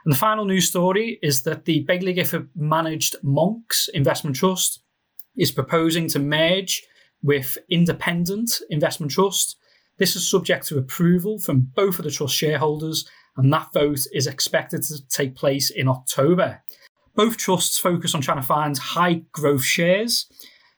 And 0.04 0.12
the 0.12 0.18
final 0.18 0.44
news 0.44 0.68
story 0.68 1.18
is 1.22 1.42
that 1.42 1.64
the 1.64 1.84
Baillie 1.86 2.14
Gifford 2.14 2.50
managed 2.54 3.16
Monks 3.22 3.88
Investment 3.94 4.36
Trust 4.36 4.80
is 5.38 5.52
proposing 5.52 6.08
to 6.08 6.18
merge 6.18 6.84
with 7.22 7.56
Independent 7.70 8.60
Investment 8.68 9.12
Trust. 9.12 9.56
This 9.98 10.14
is 10.16 10.30
subject 10.30 10.66
to 10.66 10.78
approval 10.78 11.38
from 11.38 11.70
both 11.74 11.98
of 11.98 12.04
the 12.04 12.10
trust 12.10 12.34
shareholders 12.34 13.08
and 13.38 13.52
that 13.52 13.72
vote 13.72 14.00
is 14.12 14.26
expected 14.26 14.82
to 14.82 15.06
take 15.08 15.36
place 15.36 15.70
in 15.70 15.88
October. 15.88 16.60
Both 17.14 17.36
trusts 17.36 17.78
focus 17.78 18.14
on 18.14 18.20
trying 18.20 18.40
to 18.40 18.46
find 18.46 18.76
high 18.76 19.22
growth 19.32 19.64
shares 19.64 20.26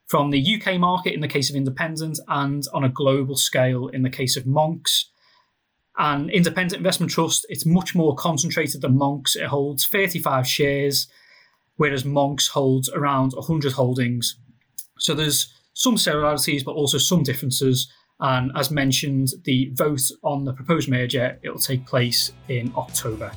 from 0.06 0.30
the 0.30 0.56
UK 0.56 0.78
market 0.78 1.14
in 1.14 1.20
the 1.20 1.28
case 1.28 1.48
of 1.48 1.56
Independent 1.56 2.18
and 2.28 2.64
on 2.74 2.84
a 2.84 2.90
global 2.90 3.36
scale 3.36 3.88
in 3.88 4.02
the 4.02 4.10
case 4.10 4.36
of 4.36 4.46
Monks. 4.46 5.10
And 5.96 6.30
Independent 6.30 6.78
Investment 6.78 7.12
Trust, 7.12 7.46
it's 7.48 7.64
much 7.64 7.94
more 7.94 8.14
concentrated 8.14 8.82
than 8.82 8.98
Monks. 8.98 9.36
It 9.36 9.46
holds 9.46 9.86
35 9.86 10.46
shares, 10.46 11.08
whereas 11.76 12.04
Monks 12.04 12.48
holds 12.48 12.90
around 12.90 13.32
100 13.32 13.72
holdings. 13.72 14.36
So 15.00 15.14
there's 15.14 15.54
some 15.72 15.96
similarities, 15.96 16.62
but 16.62 16.72
also 16.72 16.98
some 16.98 17.22
differences. 17.22 17.90
And 18.20 18.52
as 18.54 18.70
mentioned, 18.70 19.30
the 19.44 19.70
vote 19.72 20.02
on 20.22 20.44
the 20.44 20.52
proposed 20.52 20.90
merger 20.90 21.38
it 21.42 21.48
will 21.48 21.58
take 21.58 21.86
place 21.86 22.32
in 22.48 22.70
October. 22.76 23.32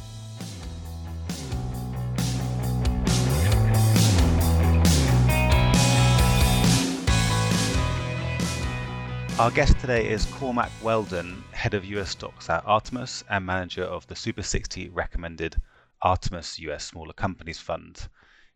Our 9.40 9.50
guest 9.50 9.80
today 9.80 10.10
is 10.10 10.26
Cormac 10.26 10.70
Weldon, 10.84 11.46
head 11.52 11.74
of 11.74 11.86
US 11.86 12.10
stocks 12.10 12.50
at 12.50 12.62
Artemis 12.66 13.24
and 13.30 13.46
manager 13.46 13.84
of 13.86 14.06
the 14.08 14.18
Super 14.18 14.44
60 14.44 14.90
recommended 14.90 15.56
Artemis 16.02 16.60
US 16.60 16.84
Smaller 16.84 17.14
Companies 17.14 17.60
Fund. 17.60 18.10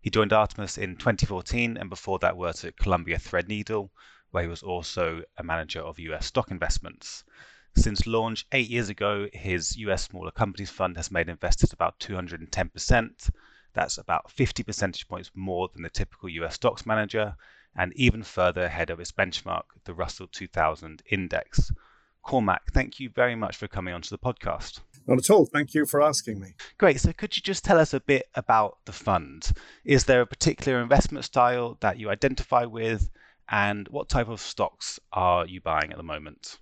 He 0.08 0.12
joined 0.12 0.32
Artemis 0.32 0.78
in 0.78 0.96
2014 0.96 1.76
and 1.76 1.90
before 1.90 2.18
that 2.20 2.38
worked 2.38 2.64
at 2.64 2.78
Columbia 2.78 3.18
Threadneedle, 3.18 3.90
where 4.32 4.44
he 4.44 4.48
was 4.48 4.64
also 4.64 5.22
a 5.36 5.44
manager 5.44 5.82
of 5.82 6.00
US 6.00 6.28
stock 6.28 6.50
investments. 6.50 7.26
Since 7.76 8.08
launch 8.08 8.48
eight 8.54 8.70
years 8.70 8.88
ago, 8.88 9.28
his 9.34 9.76
US 9.76 10.06
Smaller 10.06 10.32
Companies 10.32 10.70
Fund 10.70 10.96
has 10.96 11.12
made 11.12 11.28
investors 11.28 11.74
about 11.74 12.00
210%. 12.00 13.30
That's 13.74 13.98
about 13.98 14.32
50 14.32 14.64
percentage 14.64 15.10
points 15.10 15.30
more 15.36 15.68
than 15.74 15.84
the 15.84 15.90
typical 15.90 16.30
US 16.30 16.56
stocks 16.56 16.86
manager, 16.86 17.36
and 17.76 17.92
even 17.98 18.24
further 18.24 18.64
ahead 18.64 18.90
of 18.90 19.02
its 19.02 19.12
benchmark, 19.12 19.64
the 19.84 19.94
Russell 19.94 20.28
2000 20.28 21.04
Index. 21.08 21.70
Cormac, 22.24 22.72
thank 22.72 23.02
you 23.02 23.10
very 23.10 23.36
much 23.36 23.58
for 23.58 23.68
coming 23.68 23.94
onto 23.94 24.08
the 24.08 24.18
podcast. 24.18 24.80
Not 25.08 25.20
at 25.20 25.30
all. 25.30 25.46
Thank 25.46 25.74
you 25.74 25.86
for 25.86 26.02
asking 26.02 26.40
me. 26.40 26.56
Great. 26.78 27.00
So, 27.00 27.14
could 27.14 27.36
you 27.36 27.42
just 27.42 27.64
tell 27.64 27.80
us 27.80 27.94
a 27.94 28.00
bit 28.02 28.28
about 28.36 28.80
the 28.86 28.92
fund? 28.92 29.52
Is 29.86 30.04
there 30.04 30.22
a 30.22 30.28
particular 30.28 30.82
investment 30.82 31.24
style 31.26 31.78
that 31.80 31.98
you 31.98 32.10
identify 32.10 32.66
with? 32.66 33.10
And 33.50 33.88
what 33.88 34.10
type 34.10 34.28
of 34.28 34.42
stocks 34.42 35.00
are 35.14 35.46
you 35.46 35.62
buying 35.62 35.92
at 35.92 35.98
the 35.98 36.04
moment? 36.04 36.58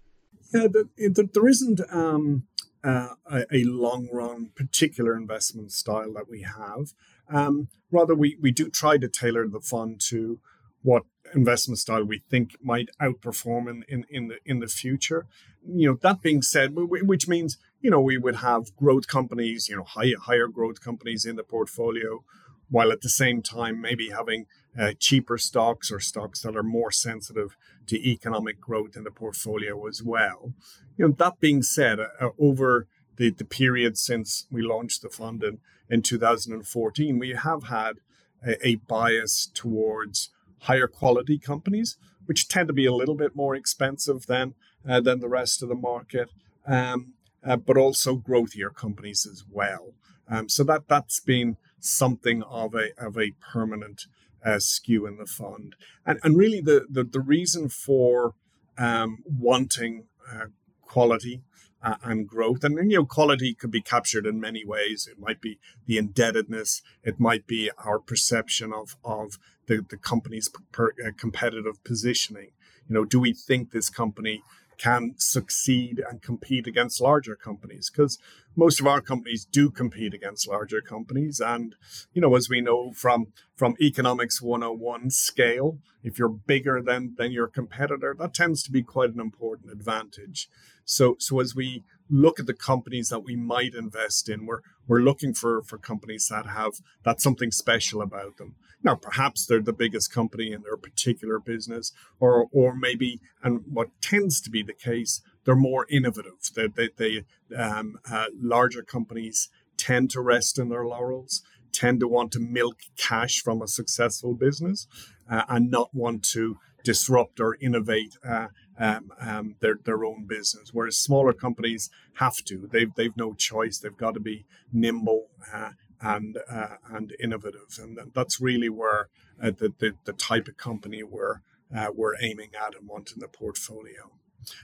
Yeah, 0.53 0.67
the, 0.67 0.87
the, 0.97 1.27
there 1.33 1.47
isn't 1.47 1.81
um, 1.91 2.43
uh, 2.83 3.15
a, 3.25 3.45
a, 3.51 3.63
long 3.63 4.07
run 4.13 4.51
particular 4.55 5.17
investment 5.17 5.71
style 5.71 6.13
that 6.13 6.29
we 6.29 6.43
have. 6.43 6.93
Um, 7.27 7.69
rather, 7.91 8.13
we, 8.13 8.37
we 8.39 8.51
do 8.51 8.69
try 8.69 8.99
to 8.99 9.09
tailor 9.09 9.47
the 9.47 9.59
fund 9.59 9.99
to 10.09 10.39
what 10.83 11.03
investment 11.33 11.79
style 11.79 12.03
we 12.03 12.19
think 12.29 12.55
might 12.61 12.89
outperform 13.01 13.67
in, 13.67 13.83
in, 13.87 14.05
in 14.09 14.27
the 14.27 14.37
in 14.45 14.59
the 14.59 14.67
future. 14.67 15.25
You 15.67 15.89
know, 15.89 15.97
that 16.01 16.21
being 16.21 16.43
said, 16.43 16.75
which 16.75 17.27
means 17.27 17.57
you 17.85 17.91
know 17.91 18.01
we 18.01 18.17
would 18.17 18.37
have 18.37 18.75
growth 18.75 19.07
companies, 19.07 19.69
you 19.69 19.75
know, 19.75 19.83
high, 19.83 20.13
higher 20.19 20.47
growth 20.47 20.81
companies 20.81 21.23
in 21.23 21.35
the 21.35 21.43
portfolio, 21.43 22.23
while 22.67 22.91
at 22.91 23.01
the 23.01 23.09
same 23.09 23.43
time 23.43 23.79
maybe 23.79 24.09
having 24.09 24.47
uh, 24.75 24.93
cheaper 24.97 25.37
stocks 25.37 25.91
or 25.91 25.99
stocks 25.99 26.41
that 26.41 26.57
are 26.57 26.63
more 26.63 26.89
sensitive 26.89 27.55
to 27.85 27.95
economic 27.95 28.59
growth 28.59 28.97
in 28.97 29.03
the 29.03 29.11
portfolio 29.11 29.85
as 29.85 30.01
well. 30.01 30.51
You 30.97 31.07
know, 31.07 31.13
that 31.19 31.39
being 31.39 31.61
said, 31.61 31.99
uh, 31.99 32.29
over 32.39 32.87
the, 33.17 33.29
the 33.29 33.45
period 33.45 33.99
since 33.99 34.47
we 34.49 34.63
launched 34.63 35.03
the 35.03 35.09
fund 35.09 35.43
in, 35.43 35.59
in 35.87 36.01
2014, 36.01 37.19
we 37.19 37.35
have 37.35 37.65
had 37.65 37.97
a, 38.43 38.67
a 38.67 38.75
bias 38.77 39.51
towards 39.53 40.31
higher 40.61 40.87
quality 40.87 41.37
companies, 41.37 41.97
which 42.25 42.47
tend 42.47 42.67
to 42.67 42.73
be 42.73 42.87
a 42.87 42.95
little 42.95 43.13
bit 43.15 43.35
more 43.35 43.55
expensive 43.55 44.25
than 44.25 44.55
uh, 44.89 45.01
than 45.01 45.19
the 45.19 45.29
rest 45.29 45.61
of 45.61 45.69
the 45.69 45.75
market, 45.75 46.29
um, 46.67 47.14
uh, 47.45 47.55
but 47.55 47.77
also 47.77 48.17
growthier 48.17 48.73
companies 48.73 49.27
as 49.31 49.43
well. 49.49 49.93
Um, 50.27 50.49
so 50.49 50.63
that 50.63 50.87
that's 50.87 51.19
been 51.19 51.57
something 51.79 52.43
of 52.43 52.73
a 52.73 52.89
of 52.97 53.17
a 53.17 53.31
permanent 53.53 54.07
uh, 54.43 54.59
skew 54.59 55.05
in 55.05 55.17
the 55.17 55.25
fund, 55.25 55.75
and 56.05 56.19
and 56.23 56.37
really 56.37 56.61
the 56.61 56.87
the, 56.89 57.03
the 57.03 57.19
reason 57.19 57.69
for 57.69 58.33
um, 58.77 59.19
wanting 59.25 60.05
uh, 60.31 60.47
quality 60.81 61.41
uh, 61.83 61.95
and 62.03 62.27
growth. 62.27 62.63
And, 62.63 62.91
you 62.91 62.97
know, 62.97 63.05
quality 63.05 63.53
could 63.53 63.71
be 63.71 63.81
captured 63.81 64.25
in 64.25 64.39
many 64.39 64.65
ways. 64.65 65.07
It 65.09 65.19
might 65.19 65.39
be 65.41 65.59
the 65.85 65.97
indebtedness. 65.97 66.81
It 67.03 67.19
might 67.19 67.45
be 67.47 67.69
our 67.77 67.99
perception 67.99 68.73
of, 68.73 68.97
of 69.03 69.37
the, 69.67 69.85
the 69.87 69.97
company's 69.97 70.49
per, 70.71 70.93
uh, 71.05 71.11
competitive 71.17 71.83
positioning. 71.83 72.51
You 72.87 72.95
know, 72.95 73.05
do 73.05 73.19
we 73.19 73.33
think 73.33 73.71
this 73.71 73.89
company 73.89 74.41
can 74.77 75.13
succeed 75.17 76.03
and 76.09 76.21
compete 76.21 76.67
against 76.67 77.01
larger 77.01 77.35
companies? 77.35 77.89
Because 77.89 78.17
most 78.55 78.79
of 78.79 78.87
our 78.87 79.01
companies 79.01 79.45
do 79.45 79.69
compete 79.69 80.13
against 80.13 80.47
larger 80.47 80.81
companies. 80.81 81.39
And, 81.39 81.75
you 82.13 82.21
know, 82.21 82.35
as 82.35 82.49
we 82.49 82.61
know 82.61 82.91
from, 82.93 83.27
from 83.55 83.75
economics 83.81 84.41
101 84.41 85.09
scale, 85.11 85.79
if 86.03 86.19
you're 86.19 86.29
bigger 86.29 86.81
than, 86.81 87.15
than 87.17 87.31
your 87.31 87.47
competitor, 87.47 88.15
that 88.19 88.33
tends 88.33 88.63
to 88.63 88.71
be 88.71 88.83
quite 88.83 89.13
an 89.13 89.19
important 89.19 89.71
advantage. 89.71 90.49
So, 90.85 91.15
so 91.19 91.39
as 91.39 91.55
we 91.55 91.83
look 92.09 92.39
at 92.39 92.45
the 92.45 92.53
companies 92.53 93.09
that 93.09 93.23
we 93.23 93.35
might 93.35 93.73
invest 93.73 94.29
in, 94.29 94.45
we're 94.45 94.61
we're 94.87 95.01
looking 95.01 95.33
for 95.33 95.63
for 95.63 95.77
companies 95.77 96.27
that 96.29 96.45
have 96.47 96.73
that 97.03 97.21
something 97.21 97.51
special 97.51 98.01
about 98.01 98.37
them. 98.37 98.55
Now, 98.83 98.95
perhaps 98.95 99.45
they're 99.45 99.61
the 99.61 99.73
biggest 99.73 100.13
company 100.13 100.51
in 100.51 100.61
their 100.61 100.77
particular 100.77 101.39
business, 101.39 101.91
or 102.19 102.47
or 102.51 102.75
maybe, 102.75 103.19
and 103.43 103.61
what 103.71 103.89
tends 104.01 104.39
to 104.41 104.49
be 104.49 104.61
the 104.61 104.73
case, 104.73 105.21
they're 105.43 105.55
more 105.55 105.87
innovative. 105.89 106.33
They, 106.55 106.67
they, 106.67 106.89
they 106.97 107.23
um, 107.55 107.97
uh, 108.09 108.27
larger 108.39 108.83
companies 108.83 109.49
tend 109.77 110.11
to 110.11 110.21
rest 110.21 110.59
in 110.59 110.69
their 110.69 110.85
laurels, 110.85 111.41
tend 111.71 111.99
to 112.01 112.07
want 112.07 112.31
to 112.33 112.39
milk 112.39 112.77
cash 112.97 113.41
from 113.41 113.61
a 113.61 113.67
successful 113.67 114.35
business, 114.35 114.87
uh, 115.29 115.43
and 115.49 115.71
not 115.71 115.89
want 115.93 116.23
to 116.33 116.57
disrupt 116.83 117.39
or 117.39 117.57
innovate 117.59 118.15
uh, 118.23 118.47
um, 118.77 119.11
um, 119.19 119.55
their 119.59 119.79
their 119.83 120.03
own 120.03 120.25
business. 120.25 120.69
Whereas 120.73 120.97
smaller 120.97 121.33
companies 121.33 121.89
have 122.15 122.37
to. 122.45 122.67
They've 122.71 122.93
they've 122.95 123.15
no 123.15 123.33
choice. 123.33 123.77
They've 123.77 123.95
got 123.95 124.13
to 124.15 124.19
be 124.19 124.45
nimble 124.71 125.27
uh, 125.53 125.71
and 126.01 126.37
uh, 126.49 126.77
and 126.89 127.13
innovative, 127.19 127.79
and 127.81 127.97
that's 128.13 128.41
really 128.41 128.69
where 128.69 129.09
uh, 129.41 129.51
the, 129.51 129.73
the, 129.79 129.93
the 130.05 130.13
type 130.13 130.47
of 130.47 130.57
company 130.57 131.03
we're 131.03 131.41
uh, 131.75 131.87
we're 131.93 132.15
aiming 132.21 132.51
at 132.55 132.75
and 132.75 132.87
wanting 132.87 133.19
the 133.19 133.27
portfolio. 133.27 134.11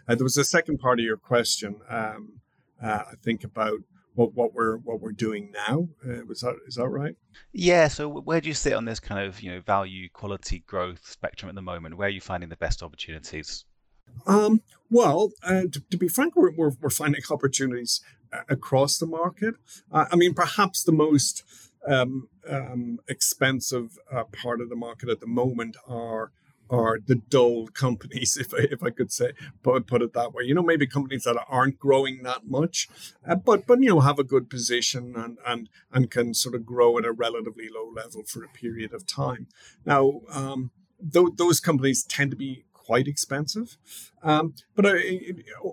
Uh, 0.08 0.16
there 0.16 0.24
was 0.24 0.38
a 0.38 0.44
second 0.44 0.78
part 0.78 1.00
of 1.00 1.06
your 1.06 1.18
question, 1.18 1.78
um, 1.90 2.34
uh, 2.82 3.04
I 3.12 3.14
think 3.24 3.44
about 3.44 3.80
what, 4.14 4.34
what 4.34 4.54
we're 4.54 4.78
what 4.78 5.00
we're 5.00 5.12
doing 5.12 5.52
now. 5.68 5.88
Uh, 6.06 6.26
was 6.28 6.42
that 6.42 6.56
is 6.68 6.76
that 6.76 6.88
right? 6.88 7.16
Yeah. 7.54 7.88
So 7.88 8.10
where 8.10 8.42
do 8.42 8.50
you 8.50 8.54
sit 8.54 8.74
on 8.74 8.86
this 8.86 9.00
kind 9.00 9.26
of 9.26 9.42
you 9.42 9.52
know 9.52 9.62
value, 9.62 10.10
quality, 10.10 10.60
growth 10.68 11.08
spectrum 11.08 11.50
at 11.50 11.56
the 11.56 11.62
moment? 11.62 11.98
Where 11.98 12.08
are 12.08 12.12
you 12.12 12.22
finding 12.22 12.50
the 12.50 12.58
best 12.58 12.84
opportunities? 12.84 13.66
Um, 14.26 14.62
well, 14.90 15.32
uh, 15.44 15.64
to, 15.72 15.82
to, 15.90 15.98
be 15.98 16.08
frank, 16.08 16.36
we're, 16.36 16.52
we're, 16.52 16.72
we're, 16.82 16.90
finding 16.90 17.22
opportunities 17.30 18.02
uh, 18.32 18.42
across 18.50 18.98
the 18.98 19.06
market. 19.06 19.56
Uh, 19.92 20.06
I 20.12 20.16
mean, 20.16 20.34
perhaps 20.34 20.84
the 20.84 20.92
most 20.92 21.44
um, 21.88 22.28
um, 22.48 23.00
expensive 23.08 23.98
uh, 24.12 24.26
part 24.26 24.62
of 24.62 24.70
the 24.70 24.76
market 24.76 25.10
at 25.10 25.20
the 25.20 25.28
moment 25.28 25.78
are 25.88 26.32
are 26.72 27.00
the 27.06 27.16
dull 27.16 27.68
companies, 27.74 28.38
if 28.38 28.54
I, 28.54 28.68
if 28.72 28.82
I 28.82 28.90
could 28.90 29.12
say, 29.12 29.34
put, 29.62 29.86
put 29.88 30.02
it 30.02 30.14
that 30.14 30.34
way. 30.34 30.46
You 30.46 30.56
know, 30.56 30.64
maybe 30.64 30.88
companies 30.88 31.26
that 31.26 31.38
aren't 31.50 31.78
growing 31.78 32.24
that 32.24 32.48
much, 32.48 32.90
uh, 33.28 33.36
but 33.36 33.68
but 33.68 33.82
you 33.82 33.90
know 33.90 34.00
have 34.00 34.20
a 34.20 34.24
good 34.24 34.50
position 34.50 35.14
and 35.16 35.38
and 35.46 35.70
and 35.92 36.10
can 36.10 36.34
sort 36.34 36.56
of 36.56 36.66
grow 36.66 36.98
at 36.98 37.06
a 37.06 37.12
relatively 37.12 37.68
low 37.70 37.92
level 37.94 38.24
for 38.24 38.44
a 38.44 38.50
period 38.50 38.94
of 38.94 39.06
time. 39.06 39.48
Now, 39.86 40.22
um, 40.30 40.72
th- 41.14 41.36
those 41.36 41.60
companies 41.60 42.04
tend 42.04 42.32
to 42.32 42.38
be 42.38 42.64
quite 42.86 43.08
expensive, 43.08 43.78
um, 44.24 44.54
but 44.76 44.86
uh, 44.86 44.98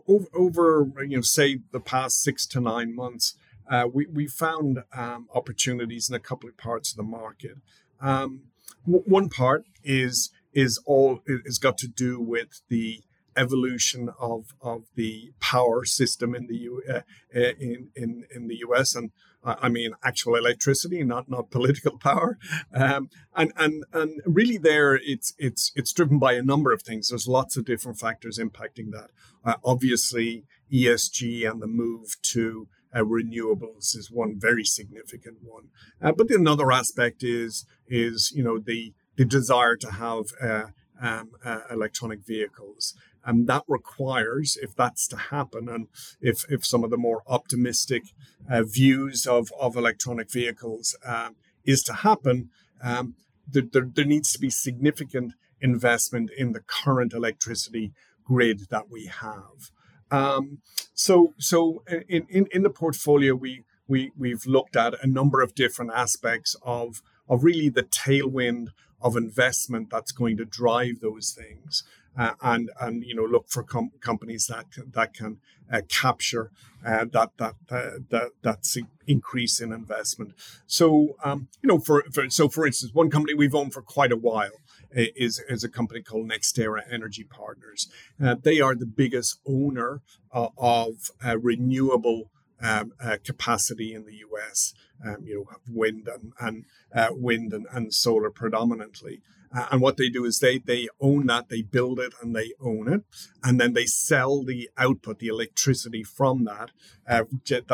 over, 0.06 0.26
over 0.34 1.04
you 1.04 1.16
know 1.16 1.22
say 1.22 1.60
the 1.72 1.80
past 1.80 2.22
six 2.22 2.46
to 2.46 2.60
nine 2.60 2.94
months. 2.94 3.34
Uh, 3.70 3.86
we, 3.92 4.06
we 4.06 4.26
found 4.26 4.82
um, 4.96 5.28
opportunities 5.34 6.08
in 6.08 6.14
a 6.14 6.18
couple 6.18 6.48
of 6.48 6.56
parts 6.56 6.90
of 6.90 6.96
the 6.96 7.02
market. 7.02 7.56
Um, 8.00 8.44
w- 8.86 9.04
one 9.04 9.28
part 9.28 9.64
is 9.84 10.30
is 10.54 10.80
all 10.86 11.20
is 11.26 11.58
got 11.58 11.76
to 11.78 11.88
do 11.88 12.20
with 12.20 12.62
the 12.68 13.02
evolution 13.36 14.10
of 14.18 14.54
of 14.60 14.84
the 14.94 15.32
power 15.40 15.84
system 15.84 16.34
in 16.34 16.46
the 16.46 16.56
U, 16.56 16.82
uh, 16.88 17.00
uh 17.36 17.52
in 17.60 17.88
in 17.94 18.24
in 18.34 18.48
the 18.48 18.56
U.S. 18.68 18.94
and 18.94 19.10
I 19.44 19.68
mean 19.68 19.92
actual 20.04 20.34
electricity, 20.34 21.02
not 21.04 21.28
not 21.28 21.50
political 21.50 21.96
power, 22.08 22.38
um, 22.74 23.08
and 23.36 23.52
and 23.56 23.84
and 23.92 24.20
really 24.26 24.58
there 24.58 24.94
it's 24.94 25.34
it's 25.38 25.72
it's 25.74 25.92
driven 25.92 26.18
by 26.18 26.34
a 26.34 26.42
number 26.42 26.72
of 26.72 26.82
things. 26.82 27.08
There's 27.08 27.28
lots 27.28 27.56
of 27.56 27.64
different 27.64 27.98
factors 27.98 28.38
impacting 28.38 28.90
that. 28.92 29.10
Uh, 29.44 29.54
obviously, 29.64 30.44
ESG 30.72 31.48
and 31.48 31.62
the 31.62 31.66
move 31.66 32.16
to 32.22 32.68
uh, 32.94 33.00
renewables 33.00 33.96
is 33.96 34.10
one 34.10 34.38
very 34.38 34.64
significant 34.64 35.38
one. 35.42 35.68
Uh, 36.02 36.12
but 36.12 36.30
another 36.30 36.72
aspect 36.72 37.22
is 37.22 37.64
is 37.86 38.32
you 38.34 38.42
know 38.42 38.58
the 38.58 38.92
the 39.16 39.24
desire 39.24 39.76
to 39.76 39.92
have 39.92 40.26
uh, 40.40 40.66
um, 41.00 41.30
uh, 41.44 41.60
electronic 41.70 42.20
vehicles. 42.26 42.94
And 43.28 43.46
that 43.46 43.64
requires, 43.68 44.56
if 44.56 44.74
that's 44.74 45.06
to 45.08 45.16
happen, 45.16 45.68
and 45.68 45.88
if, 46.22 46.50
if 46.50 46.64
some 46.64 46.82
of 46.82 46.88
the 46.88 46.96
more 46.96 47.22
optimistic 47.26 48.04
uh, 48.50 48.62
views 48.62 49.26
of, 49.26 49.52
of 49.60 49.76
electronic 49.76 50.30
vehicles 50.32 50.96
um, 51.04 51.36
is 51.62 51.82
to 51.82 51.92
happen, 51.92 52.48
um, 52.82 53.16
there, 53.46 53.64
there, 53.70 53.86
there 53.94 54.06
needs 54.06 54.32
to 54.32 54.38
be 54.38 54.48
significant 54.48 55.34
investment 55.60 56.30
in 56.38 56.52
the 56.52 56.60
current 56.60 57.12
electricity 57.12 57.92
grid 58.24 58.70
that 58.70 58.88
we 58.88 59.04
have. 59.06 59.72
Um, 60.10 60.62
so, 60.94 61.34
so 61.36 61.82
in, 62.08 62.24
in, 62.30 62.46
in 62.50 62.62
the 62.62 62.70
portfolio, 62.70 63.34
we, 63.34 63.64
we, 63.86 64.10
we've 64.16 64.46
looked 64.46 64.74
at 64.74 64.94
a 65.04 65.06
number 65.06 65.42
of 65.42 65.54
different 65.54 65.90
aspects 65.94 66.56
of, 66.62 67.02
of 67.28 67.44
really 67.44 67.68
the 67.68 67.82
tailwind 67.82 68.68
of 69.02 69.18
investment 69.18 69.90
that's 69.90 70.12
going 70.12 70.38
to 70.38 70.46
drive 70.46 71.00
those 71.00 71.30
things. 71.30 71.84
Uh, 72.16 72.32
and 72.42 72.70
and 72.80 73.04
you 73.04 73.14
know 73.14 73.24
look 73.24 73.48
for 73.48 73.62
com- 73.62 73.92
companies 74.00 74.46
that 74.46 74.66
that 74.92 75.14
can 75.14 75.38
uh, 75.72 75.80
capture 75.88 76.50
uh, 76.84 77.04
that 77.12 77.30
that 77.38 77.54
uh, 77.70 77.98
that 78.10 78.30
that's 78.42 78.76
increase 79.06 79.60
in 79.60 79.72
investment. 79.72 80.34
So 80.66 81.16
um, 81.22 81.48
you 81.62 81.68
know 81.68 81.78
for, 81.78 82.04
for 82.12 82.28
so 82.30 82.48
for 82.48 82.66
instance, 82.66 82.92
one 82.92 83.10
company 83.10 83.34
we've 83.34 83.54
owned 83.54 83.72
for 83.72 83.82
quite 83.82 84.12
a 84.12 84.16
while 84.16 84.60
is 84.90 85.42
is 85.48 85.62
a 85.62 85.68
company 85.68 86.02
called 86.02 86.28
NextEra 86.28 86.82
Energy 86.90 87.24
Partners. 87.24 87.88
Uh, 88.22 88.36
they 88.40 88.60
are 88.60 88.74
the 88.74 88.86
biggest 88.86 89.40
owner 89.46 90.02
uh, 90.32 90.48
of 90.56 91.10
renewable 91.40 92.30
um, 92.60 92.92
uh, 93.00 93.16
capacity 93.24 93.94
in 93.94 94.04
the 94.04 94.16
US. 94.30 94.74
Um, 95.04 95.18
you 95.24 95.34
know, 95.36 95.56
wind 95.72 96.08
and, 96.08 96.32
and 96.40 96.64
uh, 96.92 97.10
wind 97.12 97.52
and, 97.52 97.66
and, 97.70 97.94
solar 97.94 98.30
predominantly. 98.30 99.20
Uh, 99.54 99.66
and 99.70 99.80
what 99.80 99.96
they 99.96 100.08
do 100.08 100.24
is 100.24 100.38
they 100.38 100.58
they 100.58 100.88
own 101.00 101.26
that, 101.26 101.48
they 101.48 101.62
build 101.62 101.98
it, 101.98 102.12
and 102.20 102.34
they 102.34 102.52
own 102.60 102.92
it, 102.92 103.02
and 103.42 103.60
then 103.60 103.72
they 103.72 103.86
sell 103.86 104.42
the 104.42 104.68
output, 104.76 105.18
the 105.18 105.28
electricity 105.28 106.02
from 106.02 106.44
that, 106.44 106.70
uh, 107.08 107.24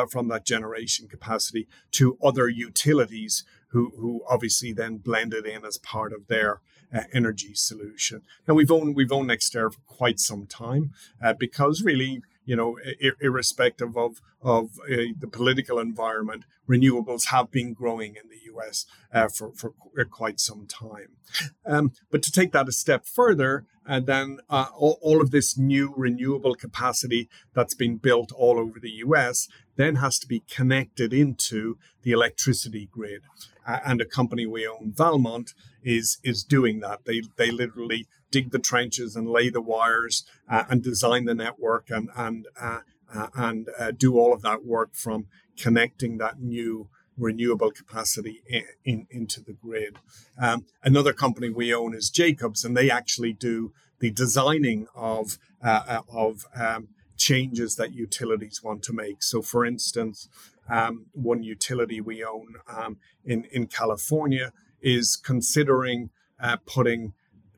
from 0.07 0.29
that 0.29 0.45
generation 0.45 1.09
capacity 1.09 1.67
to 1.91 2.17
other 2.23 2.49
utilities 2.49 3.45
who 3.69 3.93
who 3.99 4.23
obviously 4.29 4.73
then 4.73 4.99
blend 4.99 5.35
it 5.35 5.47
in 5.47 5.65
as 5.65 5.79
part 5.79 6.13
of 6.13 6.29
their 6.29 6.61
uh, 6.95 7.03
energy 7.13 7.55
solution. 7.55 8.23
Now 8.47 8.55
we've 8.55 8.71
owned 8.71 8.95
we've 8.95 9.13
owned 9.13 9.31
NextEra 9.31 9.73
for 9.73 9.81
quite 9.87 10.21
some 10.21 10.47
time 10.47 10.93
uh, 11.23 11.35
because 11.35 11.83
really 11.83 12.23
you 12.45 12.57
know, 12.57 12.79
irrespective 13.21 13.97
of 13.97 14.21
of 14.43 14.79
uh, 14.91 15.13
the 15.19 15.29
political 15.31 15.79
environment, 15.79 16.45
renewables 16.69 17.29
have 17.29 17.51
been 17.51 17.73
growing 17.73 18.17
in 18.17 18.29
the 18.29 18.45
U.S. 18.47 18.87
Uh, 19.13 19.29
for 19.29 19.53
for 19.53 19.73
uh, 19.99 20.05
quite 20.05 20.41
some 20.41 20.67
time. 20.67 21.17
Um, 21.65 21.93
but 22.11 22.23
to 22.23 22.31
take 22.31 22.53
that 22.53 22.69
a 22.69 22.73
step 22.73 23.07
further, 23.07 23.65
and 23.87 24.07
then 24.07 24.39
uh, 24.49 24.67
all, 24.77 24.99
all, 25.01 25.21
of 25.21 25.31
this 25.31 25.57
new 25.59 25.93
renewable 25.97 26.55
capacity 26.55 27.29
that's 27.55 27.75
been 27.75 27.97
built 27.97 28.33
all 28.33 28.59
over 28.59 28.79
the 28.81 28.91
U.S. 28.91 29.49
then 29.77 29.97
has 29.97 30.19
to 30.21 30.27
be 30.27 30.41
connected 30.41 31.13
into 31.13 31.79
the 32.03 32.13
electricity 32.13 32.89
grid. 32.91 33.23
Uh, 33.67 33.81
and 33.85 34.01
a 34.01 34.07
company 34.07 34.47
we 34.47 34.67
own, 34.67 34.93
Valmont, 34.95 35.55
is 35.83 36.19
is 36.23 36.45
doing 36.45 36.81
that. 36.81 37.05
They 37.05 37.23
they 37.37 37.51
literally 37.51 38.07
dig 38.35 38.51
the 38.51 38.59
trenches 38.59 39.15
and 39.15 39.29
lay 39.29 39.49
the 39.49 39.61
wires 39.61 40.25
uh, 40.51 40.65
and 40.69 40.83
design 40.83 41.25
the 41.25 41.35
network 41.35 41.89
and 41.89 42.09
and 42.17 42.49
uh, 42.61 42.81
uh, 43.15 43.29
and 43.35 43.69
uh, 43.79 43.93
do 43.93 44.19
all 44.19 44.33
of 44.33 44.43
that 44.43 44.65
work 44.65 44.91
from 44.93 45.27
connecting 45.57 46.19
that 46.19 46.41
new 46.41 46.89
renewable 47.17 47.71
capacity 47.71 48.43
in, 48.49 48.65
in 48.85 49.07
into 49.09 49.41
the 49.41 49.53
grid. 49.53 49.99
Um, 50.37 50.67
another 50.83 51.13
company 51.13 51.49
we 51.49 51.73
own 51.73 51.95
is 51.95 52.11
Jacobs, 52.11 52.65
and 52.65 52.77
they 52.77 52.91
actually 52.91 53.33
do 53.33 53.73
the 54.01 54.11
designing 54.11 54.89
of 54.97 55.39
uh, 55.63 56.01
of 56.09 56.47
um, 56.57 56.89
changes 57.17 57.77
that 57.77 57.95
utilities 57.95 58.65
want 58.65 58.83
to 58.83 58.93
make. 58.93 59.23
So, 59.23 59.43
for 59.43 59.65
instance, 59.65 60.29
um, 60.69 61.07
one 61.13 61.45
utility 61.45 62.01
we 62.01 62.25
own 62.25 62.57
um, 62.67 62.97
in 63.25 63.45
in 63.53 63.69
California 63.69 64.53
is 64.83 65.15
considering 65.15 66.11
uh, 66.41 66.57
putting 66.67 67.15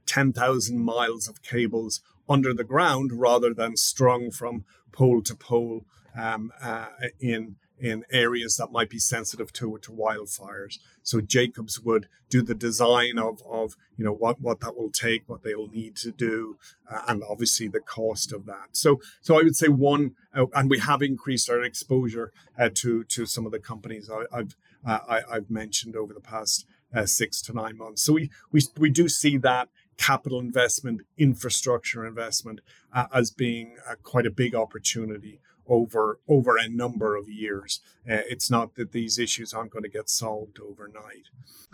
10,000 0.07 0.79
miles 0.79 1.29
of 1.29 1.43
cables 1.43 2.01
under 2.29 2.53
the 2.53 2.65
ground 2.65 3.13
rather 3.13 3.53
than 3.55 3.77
strung 3.77 4.31
from 4.31 4.65
pole 4.93 5.23
to 5.23 5.35
pole 5.35 5.85
um, 6.17 6.53
uh, 6.63 6.87
in 7.21 7.57
in 7.79 8.05
areas 8.11 8.57
that 8.57 8.73
might 8.73 8.89
be 8.89 8.99
sensitive 8.99 9.53
to 9.53 9.79
to 9.83 9.93
wildfires. 9.93 10.79
So 11.03 11.21
Jacobs 11.21 11.81
would 11.81 12.09
do 12.31 12.43
the 12.43 12.55
design 12.55 13.19
of 13.19 13.43
of 13.49 13.77
you 13.97 14.05
know 14.05 14.13
what 14.13 14.41
what 14.41 14.61
that 14.61 14.77
will 14.77 14.91
take, 14.91 15.29
what 15.29 15.43
they'll 15.43 15.69
need 15.69 15.97
to 15.97 16.11
do, 16.11 16.59
uh, 16.91 17.03
and 17.09 17.23
obviously 17.29 17.69
the 17.69 17.81
cost 17.81 18.33
of 18.33 18.47
that. 18.47 18.69
So 18.73 19.01
so 19.21 19.39
I 19.39 19.43
would 19.43 19.57
say 19.57 19.69
one, 19.69 20.15
uh, 20.35 20.47
and 20.55 20.71
we 20.71 20.79
have 20.79 21.03
increased 21.03 21.51
our 21.51 21.63
exposure 21.63 22.33
uh, 22.59 22.71
to 22.75 23.05
to 23.05 23.27
some 23.27 23.47
of 23.47 23.53
the 23.53 23.61
companies 23.61 24.11
I, 24.11 24.37
have 24.37 24.57
uh, 24.87 24.99
I, 25.09 25.35
have 25.35 25.51
mentioned 25.51 25.97
over 25.97 26.15
the 26.15 26.21
past 26.21 26.67
uh, 26.95 27.07
six 27.07 27.43
to 27.43 27.53
nine 27.53 27.77
months. 27.77 28.03
So 28.03 28.15
we 28.15 28.31
we 28.53 28.63
we 28.79 28.91
do 28.91 29.09
see 29.09 29.37
that 29.39 29.69
capital 29.97 30.41
investment, 30.41 31.03
infrastructure 31.17 32.07
investment 32.07 32.61
uh, 32.93 33.07
as 33.13 33.31
being 33.31 33.77
uh, 33.89 33.95
quite 34.03 34.27
a 34.27 34.31
big 34.31 34.55
opportunity 34.55 35.41
over 35.69 36.21
over 36.29 36.57
a 36.57 36.69
number 36.69 37.17
of 37.17 37.29
years. 37.29 37.81
Uh, 38.09 38.23
it's 38.29 38.51
not 38.51 38.75
that 38.77 38.93
these 38.93 39.19
issues 39.19 39.53
aren't 39.53 39.73
going 39.73 39.83
to 39.83 39.89
get 39.89 40.09
solved 40.09 40.59
overnight. 40.61 41.27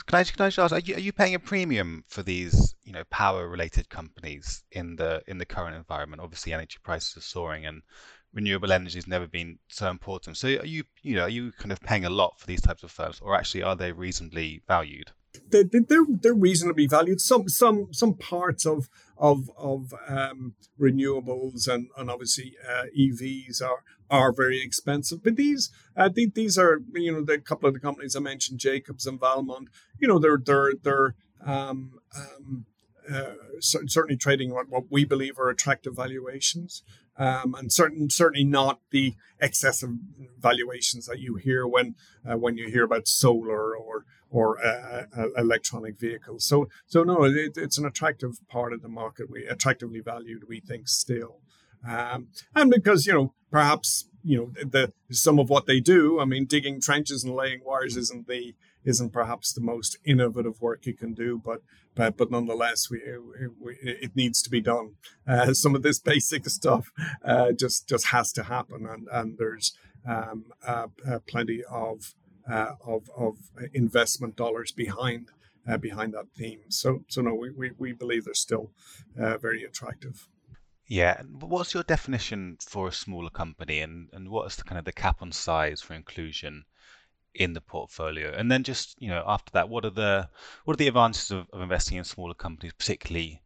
Can 0.06 0.18
I, 0.18 0.24
can 0.24 0.40
I 0.40 0.48
just 0.48 0.58
ask, 0.58 0.72
are 0.72 0.78
you, 0.78 0.96
are 0.96 1.00
you 1.00 1.12
paying 1.12 1.34
a 1.34 1.38
premium 1.38 2.04
for 2.08 2.22
these, 2.22 2.74
you 2.84 2.92
know, 2.92 3.04
power-related 3.10 3.88
companies 3.88 4.64
in 4.72 4.96
the 4.96 5.22
in 5.26 5.38
the 5.38 5.46
current 5.46 5.76
environment? 5.76 6.22
Obviously, 6.22 6.52
energy 6.52 6.78
prices 6.82 7.16
are 7.16 7.20
soaring, 7.20 7.66
and 7.66 7.82
renewable 8.32 8.72
energy 8.72 8.96
has 8.96 9.06
never 9.06 9.26
been 9.26 9.58
so 9.68 9.90
important. 9.90 10.36
So, 10.36 10.48
are 10.48 10.66
you, 10.66 10.84
you 11.02 11.16
know, 11.16 11.24
are 11.24 11.28
you 11.28 11.52
kind 11.52 11.72
of 11.72 11.80
paying 11.80 12.04
a 12.04 12.10
lot 12.10 12.38
for 12.38 12.46
these 12.46 12.62
types 12.62 12.82
of 12.82 12.90
firms, 12.90 13.20
or 13.20 13.36
actually 13.36 13.62
are 13.62 13.76
they 13.76 13.92
reasonably 13.92 14.62
valued? 14.66 15.12
They're, 15.48 15.64
they're, 15.64 16.06
they're 16.08 16.34
reasonably 16.34 16.86
valued. 16.86 17.20
Some 17.20 17.48
some 17.48 17.88
some 17.92 18.14
parts 18.14 18.66
of 18.66 18.88
of 19.16 19.50
of 19.56 19.94
um, 20.08 20.54
renewables 20.80 21.68
and 21.68 21.88
and 21.96 22.10
obviously 22.10 22.54
uh, 22.68 22.84
EVs 22.98 23.62
are 23.62 23.82
are 24.10 24.32
very 24.32 24.62
expensive. 24.62 25.22
But 25.24 25.36
these 25.36 25.70
uh, 25.96 26.10
these 26.14 26.58
are 26.58 26.80
you 26.94 27.12
know 27.12 27.24
the 27.24 27.38
couple 27.38 27.68
of 27.68 27.74
the 27.74 27.80
companies 27.80 28.14
I 28.14 28.20
mentioned, 28.20 28.60
Jacobs 28.60 29.06
and 29.06 29.18
Valmont. 29.18 29.68
You 29.98 30.08
know 30.08 30.18
they're 30.18 30.40
they're 30.44 30.72
they're 30.82 31.14
um, 31.44 31.98
um, 32.16 32.66
uh, 33.10 33.34
certainly 33.60 34.16
trading 34.16 34.52
what, 34.52 34.68
what 34.68 34.84
we 34.90 35.04
believe 35.04 35.38
are 35.38 35.48
attractive 35.48 35.96
valuations, 35.96 36.82
um, 37.16 37.54
and 37.58 37.72
certain 37.72 38.10
certainly 38.10 38.44
not 38.44 38.80
the 38.90 39.14
excessive 39.40 39.90
valuations 40.38 41.06
that 41.06 41.18
you 41.18 41.36
hear 41.36 41.66
when 41.66 41.94
uh, 42.28 42.36
when 42.36 42.56
you 42.56 42.68
hear 42.68 42.84
about 42.84 43.08
solar 43.08 43.76
or 43.76 44.04
or 44.32 44.58
electronic 45.36 45.98
vehicles. 46.00 46.44
So 46.44 46.68
so 46.86 47.04
no, 47.04 47.24
it, 47.24 47.52
it's 47.56 47.78
an 47.78 47.86
attractive 47.86 48.38
part 48.48 48.72
of 48.72 48.82
the 48.82 48.88
market. 48.88 49.30
We 49.30 49.44
attractively 49.46 50.00
valued, 50.00 50.48
we 50.48 50.60
think, 50.60 50.88
still, 50.88 51.40
um, 51.86 52.28
and 52.54 52.70
because 52.70 53.06
you 53.06 53.12
know 53.12 53.34
perhaps 53.50 54.08
you 54.24 54.38
know 54.38 54.64
the 54.64 54.92
some 55.10 55.38
of 55.38 55.50
what 55.50 55.66
they 55.66 55.80
do. 55.80 56.20
I 56.20 56.24
mean, 56.24 56.46
digging 56.46 56.80
trenches 56.80 57.22
and 57.24 57.34
laying 57.34 57.60
wires 57.64 57.96
isn't 57.96 58.26
the 58.26 58.54
isn't 58.84 59.12
perhaps 59.12 59.52
the 59.52 59.60
most 59.60 59.96
innovative 60.04 60.60
work 60.60 60.86
you 60.86 60.94
can 60.94 61.14
do, 61.14 61.40
but 61.44 61.62
but 61.94 62.16
but 62.16 62.30
nonetheless, 62.30 62.90
we, 62.90 63.00
we 63.60 63.76
it 63.82 64.16
needs 64.16 64.42
to 64.42 64.50
be 64.50 64.60
done. 64.60 64.94
Uh, 65.26 65.52
some 65.52 65.74
of 65.74 65.82
this 65.82 65.98
basic 65.98 66.48
stuff 66.48 66.90
uh, 67.24 67.52
just 67.52 67.88
just 67.88 68.06
has 68.08 68.32
to 68.32 68.44
happen, 68.44 68.86
and 68.86 69.08
and 69.12 69.38
there's 69.38 69.76
um, 70.06 70.46
uh, 70.66 70.88
uh 71.08 71.18
plenty 71.28 71.62
of, 71.70 72.14
uh, 72.50 72.74
of 72.84 73.08
of 73.16 73.36
investment 73.74 74.36
dollars 74.36 74.72
behind 74.72 75.28
uh, 75.68 75.76
behind 75.76 76.14
that 76.14 76.26
theme. 76.36 76.60
So 76.68 77.04
so 77.08 77.22
no, 77.22 77.34
we 77.34 77.50
we, 77.50 77.70
we 77.78 77.92
believe 77.92 78.24
they're 78.24 78.34
still 78.34 78.70
very 79.16 79.64
attractive. 79.64 80.28
Yeah. 80.92 81.22
What's 81.22 81.72
your 81.72 81.84
definition 81.84 82.58
for 82.60 82.88
a 82.88 82.92
smaller 82.92 83.30
company, 83.30 83.80
and, 83.80 84.08
and 84.12 84.28
what 84.28 84.46
is 84.46 84.56
the 84.56 84.64
kind 84.64 84.78
of 84.78 84.84
the 84.84 84.92
cap 84.92 85.22
on 85.22 85.32
size 85.32 85.80
for 85.80 85.94
inclusion 85.94 86.64
in 87.34 87.54
the 87.54 87.60
portfolio? 87.60 88.32
And 88.36 88.50
then 88.50 88.62
just 88.62 89.00
you 89.00 89.08
know 89.08 89.24
after 89.26 89.50
that, 89.52 89.68
what 89.68 89.84
are 89.84 89.90
the 89.90 90.28
what 90.64 90.74
are 90.74 90.76
the 90.76 90.88
advantages 90.88 91.30
of, 91.30 91.46
of 91.52 91.62
investing 91.62 91.98
in 91.98 92.04
smaller 92.04 92.34
companies, 92.34 92.74
particularly 92.74 93.40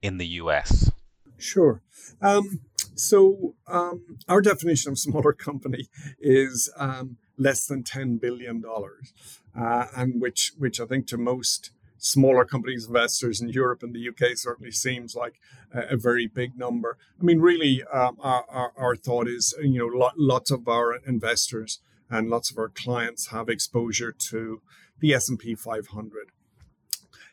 in 0.00 0.18
the 0.18 0.26
US? 0.42 0.92
Sure. 1.38 1.82
Um, 2.20 2.60
so 2.94 3.54
um, 3.66 4.18
our 4.28 4.40
definition 4.40 4.92
of 4.92 4.98
smaller 4.98 5.32
company 5.32 5.88
is 6.20 6.72
um, 6.76 7.16
less 7.36 7.66
than 7.66 7.82
ten 7.82 8.18
billion 8.18 8.60
dollars, 8.60 9.12
uh, 9.58 9.86
and 9.96 10.20
which 10.20 10.52
which 10.58 10.80
I 10.80 10.86
think 10.86 11.06
to 11.08 11.18
most 11.18 11.70
smaller 12.02 12.44
companies 12.44 12.86
investors 12.88 13.40
in 13.40 13.48
Europe 13.48 13.82
and 13.82 13.94
the 13.94 14.08
UK 14.08 14.36
certainly 14.36 14.72
seems 14.72 15.14
like 15.14 15.34
a, 15.72 15.94
a 15.94 15.96
very 15.96 16.26
big 16.26 16.58
number. 16.58 16.98
I 17.20 17.22
mean, 17.22 17.38
really, 17.38 17.82
um, 17.92 18.16
our, 18.20 18.44
our, 18.48 18.72
our, 18.76 18.96
thought 18.96 19.28
is, 19.28 19.54
you 19.62 19.78
know, 19.78 19.86
lo- 19.86 20.10
lots 20.16 20.50
of 20.50 20.66
our 20.66 20.96
investors 21.06 21.78
and 22.10 22.28
lots 22.28 22.50
of 22.50 22.58
our 22.58 22.68
clients 22.68 23.28
have 23.28 23.48
exposure 23.48 24.12
to 24.30 24.62
the 24.98 25.14
S&P 25.14 25.54
500. 25.54 26.32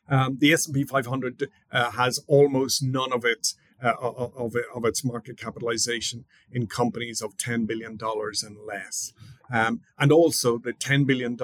Um, 0.08 0.38
the 0.40 0.54
S&P 0.54 0.84
500 0.84 1.50
uh, 1.72 1.92
has 1.92 2.20
almost 2.28 2.84
none 2.84 3.12
of 3.12 3.26
its 3.26 3.56
uh, 3.84 3.94
of, 4.02 4.56
of 4.76 4.86
its 4.86 5.04
market 5.04 5.38
capitalization 5.38 6.26
in 6.52 6.68
companies 6.68 7.22
of 7.22 7.38
$10 7.38 7.66
billion 7.68 7.98
and 8.02 8.58
less. 8.66 9.14
Um, 9.52 9.82
and 9.98 10.12
also 10.12 10.58
the 10.58 10.74
$10 10.74 11.06
billion 11.06 11.38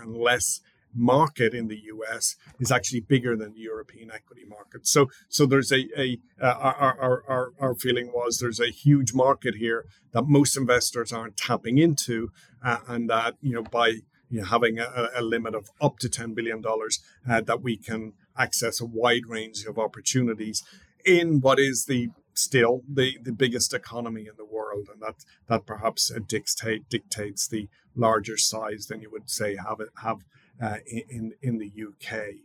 and 0.00 0.16
less 0.16 0.60
market 0.94 1.54
in 1.54 1.68
the 1.68 1.80
US 1.84 2.36
is 2.58 2.70
actually 2.70 3.00
bigger 3.00 3.36
than 3.36 3.54
the 3.54 3.60
European 3.60 4.10
equity 4.10 4.44
market. 4.46 4.86
So, 4.86 5.08
so 5.28 5.46
there's 5.46 5.72
a, 5.72 5.88
a 5.98 6.18
uh, 6.40 6.46
our, 6.46 7.00
our, 7.00 7.24
our, 7.28 7.52
our 7.58 7.74
feeling 7.74 8.12
was 8.12 8.38
there's 8.38 8.60
a 8.60 8.70
huge 8.70 9.14
market 9.14 9.56
here 9.56 9.86
that 10.12 10.24
most 10.26 10.56
investors 10.56 11.12
aren't 11.12 11.36
tapping 11.36 11.78
into, 11.78 12.30
uh, 12.62 12.78
and 12.86 13.08
that 13.08 13.36
you 13.40 13.54
know 13.54 13.62
by 13.62 14.00
you 14.30 14.40
know, 14.40 14.44
having 14.44 14.78
a, 14.78 15.08
a, 15.14 15.22
limit 15.22 15.54
of 15.54 15.70
up 15.80 15.98
to 15.98 16.08
ten 16.08 16.34
billion 16.34 16.60
dollars, 16.60 17.00
uh, 17.28 17.40
that 17.40 17.62
we 17.62 17.76
can 17.76 18.14
access 18.36 18.80
a 18.80 18.86
wide 18.86 19.26
range 19.26 19.64
of 19.64 19.78
opportunities 19.78 20.62
in 21.04 21.40
what 21.40 21.58
is 21.58 21.86
the 21.86 22.10
still 22.34 22.82
the, 22.88 23.18
the 23.22 23.32
biggest 23.32 23.74
economy 23.74 24.22
in 24.22 24.36
the 24.36 24.44
world, 24.44 24.88
and 24.92 25.00
that 25.02 25.24
that 25.48 25.66
perhaps 25.66 26.10
dictate 26.26 26.88
dictates 26.88 27.46
the 27.46 27.68
larger 27.94 28.36
size 28.36 28.86
than 28.86 29.00
you 29.00 29.10
would 29.10 29.28
say 29.28 29.56
have 29.56 29.80
it 29.80 29.90
have 30.02 30.18
uh, 30.60 30.78
in 30.86 31.34
in 31.42 31.58
the 31.58 31.70
UK. 31.70 32.36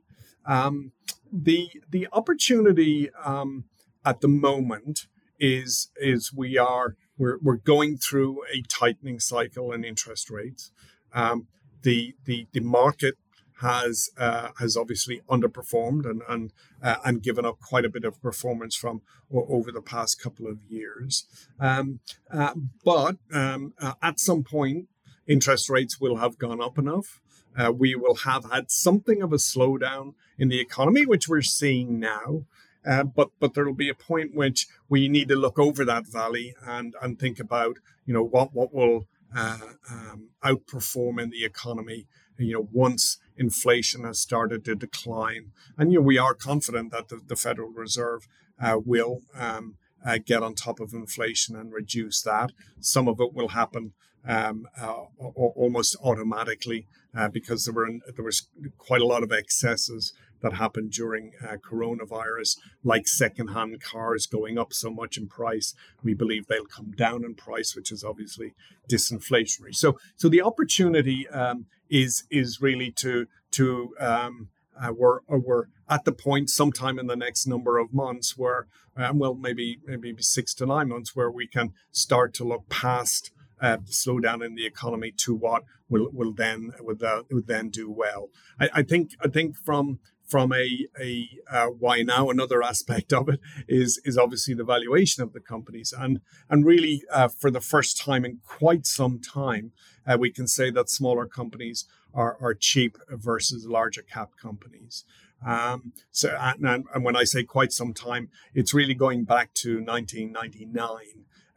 Um, 0.46 0.92
the 1.32 1.70
the 1.90 2.08
opportunity 2.12 3.10
um, 3.24 3.66
at 4.06 4.22
the 4.22 4.28
moment 4.28 5.08
is 5.40 5.90
is 5.98 6.34
we 6.34 6.58
are 6.58 6.96
we're, 7.18 7.38
we're 7.42 7.58
going 7.58 7.98
through 7.98 8.44
a 8.54 8.62
tightening 8.62 9.20
cycle 9.20 9.72
in 9.72 9.84
interest 9.84 10.30
rates. 10.30 10.72
Um, 11.14 11.48
the 11.84 12.16
the 12.26 12.48
the 12.52 12.62
market 12.62 13.16
has 13.62 14.10
uh, 14.18 14.50
has 14.60 14.78
obviously 14.78 15.22
underperformed 15.30 16.10
and 16.10 16.22
and 16.28 16.54
uh, 16.82 16.98
and 17.06 17.24
given 17.24 17.46
up 17.46 17.60
quite 17.60 17.86
a 17.86 17.90
bit 17.90 18.04
of 18.04 18.22
performance 18.22 18.76
from 18.76 19.02
over 19.32 19.72
the 19.72 19.82
past 19.82 20.22
couple 20.22 20.48
of 20.48 20.60
years. 20.70 21.26
Um, 21.60 22.00
uh, 22.32 22.54
but 22.86 23.18
um, 23.34 23.74
uh, 23.80 23.94
at 24.02 24.20
some 24.20 24.44
point, 24.44 24.88
interest 25.28 25.70
rates 25.70 26.00
will 26.00 26.18
have 26.18 26.38
gone 26.38 26.62
up 26.62 26.78
enough 26.78 27.20
uh, 27.58 27.72
we 27.72 27.96
will 27.96 28.16
have 28.16 28.50
had 28.52 28.70
something 28.70 29.22
of 29.22 29.34
a 29.34 29.38
slowdown 29.38 30.14
in 30.38 30.50
the 30.50 30.60
economy, 30.60 31.06
which 31.06 31.28
we're 31.28 31.42
seeing 31.42 32.00
now. 32.00 32.46
Uh, 32.88 33.04
but 33.04 33.32
but 33.40 33.54
there 33.54 33.66
will 33.66 33.74
be 33.74 33.90
a 33.90 33.96
point 33.96 34.36
which 34.36 34.68
we 34.88 35.10
need 35.10 35.28
to 35.28 35.36
look 35.36 35.60
over 35.60 35.84
that 35.84 36.08
valley 36.08 36.56
and 36.66 36.94
and 37.02 37.20
think 37.20 37.40
about 37.40 37.78
you 38.06 38.14
know 38.14 38.24
what 38.24 38.54
what 38.54 38.74
will 38.74 39.08
uh, 39.36 39.58
um, 39.92 40.30
outperform 40.44 41.22
in 41.22 41.30
the 41.30 41.44
economy 41.44 42.06
you 42.38 42.54
know 42.54 42.68
once 42.72 43.18
inflation 43.38 44.04
has 44.04 44.20
started 44.20 44.66
to 44.66 44.76
decline 44.76 45.52
and 45.78 45.92
you 45.92 46.00
know 46.00 46.06
we 46.06 46.18
are 46.18 46.34
confident 46.34 46.92
that 46.92 47.10
the, 47.10 47.20
the 47.26 47.36
Federal 47.36 47.70
Reserve 47.70 48.28
uh, 48.62 48.80
will 48.84 49.22
um, 49.36 49.76
uh, 50.06 50.18
get 50.24 50.44
on 50.44 50.54
top 50.54 50.80
of 50.80 50.94
inflation 50.94 51.56
and 51.56 51.74
reduce 51.74 52.22
that. 52.22 52.52
Some 52.80 53.08
of 53.08 53.20
it 53.20 53.34
will 53.34 53.50
happen 53.50 53.94
um, 54.28 54.68
uh, 54.80 55.04
almost 55.20 55.96
automatically 56.04 56.88
uh, 57.18 57.30
because 57.30 57.66
there 57.66 57.74
were 57.74 57.90
there 58.16 58.26
was 58.26 58.48
quite 58.78 59.02
a 59.02 59.06
lot 59.06 59.24
of 59.24 59.32
excesses 59.32 60.14
that 60.42 60.54
happened 60.54 60.92
during 60.92 61.32
uh, 61.44 61.58
coronavirus, 61.58 62.58
like 62.84 63.08
secondhand 63.08 63.82
cars 63.82 64.26
going 64.26 64.58
up 64.58 64.74
so 64.74 64.90
much 64.90 65.18
in 65.18 65.28
price. 65.28 65.74
We 66.04 66.14
believe 66.14 66.48
they'll 66.48 66.66
come 66.66 66.92
down 66.92 67.24
in 67.24 67.36
price, 67.36 67.76
which 67.76 67.92
is 67.92 68.04
obviously 68.04 68.54
disinflationary. 68.90 69.76
So, 69.76 69.98
so 70.16 70.30
the 70.30 70.42
opportunity 70.42 71.28
um, 71.30 71.66
is 71.90 72.24
is 72.30 72.62
really 72.62 72.92
to 72.92 73.28
to 73.52 73.96
um, 74.00 74.50
uh, 74.80 74.94
we're 74.96 75.20
we're 75.28 75.66
at 75.90 76.06
the 76.06 76.12
point 76.12 76.50
sometime 76.50 77.00
in 77.00 77.08
the 77.08 77.16
next 77.16 77.48
number 77.48 77.78
of 77.78 77.94
months 77.94 78.38
where, 78.38 78.68
um, 78.96 79.20
well, 79.20 79.34
maybe 79.34 79.80
maybe 79.86 80.16
six 80.20 80.54
to 80.56 80.66
nine 80.66 80.90
months, 80.90 81.16
where 81.16 81.32
we 81.32 81.48
can 81.48 81.74
start 81.92 82.34
to 82.36 82.44
look 82.44 82.70
past 82.70 83.32
uh, 83.62 83.78
slowdown 83.86 84.46
in 84.46 84.56
the 84.56 84.66
economy 84.66 85.12
to 85.12 85.34
what 85.34 85.64
will 85.90 86.10
will 86.12 86.34
then 86.34 86.72
will, 86.80 86.98
uh, 87.04 87.24
will 87.32 87.44
then 87.46 87.70
do 87.70 87.90
well. 87.90 88.30
I, 88.60 88.70
I, 88.76 88.84
think 88.84 89.12
I 89.24 89.28
think 89.28 89.56
from 89.58 90.00
from 90.28 90.54
a 90.54 90.88
a 91.00 91.30
uh, 91.50 91.68
why 91.68 92.02
now 92.02 92.30
another 92.30 92.62
aspect 92.62 93.14
of 93.14 93.30
it 93.30 93.40
is 93.68 94.00
is 94.06 94.18
obviously 94.18 94.54
the 94.54 94.64
valuation 94.64 95.24
of 95.24 95.34
the 95.34 95.40
companies 95.40 95.94
and 95.98 96.20
and 96.50 96.66
really 96.66 97.04
uh, 97.12 97.28
for 97.28 97.50
the 97.50 97.62
first 97.62 97.98
time 98.00 98.26
in 98.26 98.40
quite 98.46 98.86
some 98.86 99.20
time 99.20 99.72
uh, 100.06 100.18
we 100.20 100.30
can 100.30 100.48
say 100.48 100.70
that 100.70 100.90
smaller 100.90 101.26
companies 101.26 101.86
are 102.14 102.38
are 102.42 102.54
cheap 102.54 102.98
versus 103.10 103.66
larger 103.66 104.02
cap 104.02 104.32
companies. 104.42 105.06
Um, 105.46 105.94
so 106.12 106.36
and, 106.40 106.86
and 106.94 107.04
when 107.04 107.16
I 107.16 107.24
say 107.24 107.44
quite 107.44 107.72
some 107.72 107.94
time, 107.94 108.30
it's 108.56 108.74
really 108.74 108.96
going 108.96 109.24
back 109.24 109.54
to 109.56 109.84
1999 109.84 110.98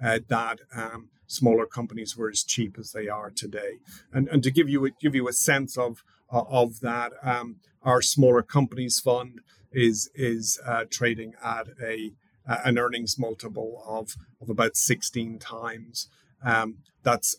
uh, 0.03 0.19
that 0.29 0.61
um, 0.75 1.09
smaller 1.27 1.65
companies 1.65 2.17
were 2.17 2.29
as 2.29 2.43
cheap 2.43 2.77
as 2.79 2.93
they 2.93 3.09
are 3.09 3.31
today. 3.31 3.79
And, 4.13 4.29
and 4.29 4.43
to 4.43 4.51
give 4.51 4.69
you 4.69 4.85
a, 4.87 4.91
give 4.91 5.15
you 5.15 5.29
a 5.29 5.33
sense 5.33 5.79
of 5.79 6.03
of 6.31 6.81
that, 6.81 7.13
um, 7.23 7.57
our 7.83 8.03
smaller 8.03 8.43
companies 8.43 9.01
fund 9.01 9.41
is 9.73 10.11
is 10.15 10.61
uh, 10.67 10.85
trading 10.91 11.35
at 11.43 11.69
a 11.83 12.13
uh, 12.49 12.59
an 12.65 12.79
earnings 12.79 13.19
multiple 13.19 13.83
of 13.87 14.17
of 14.41 14.49
about 14.49 14.77
16 14.77 15.39
times. 15.39 16.09
um, 16.43 16.79
that's 17.03 17.37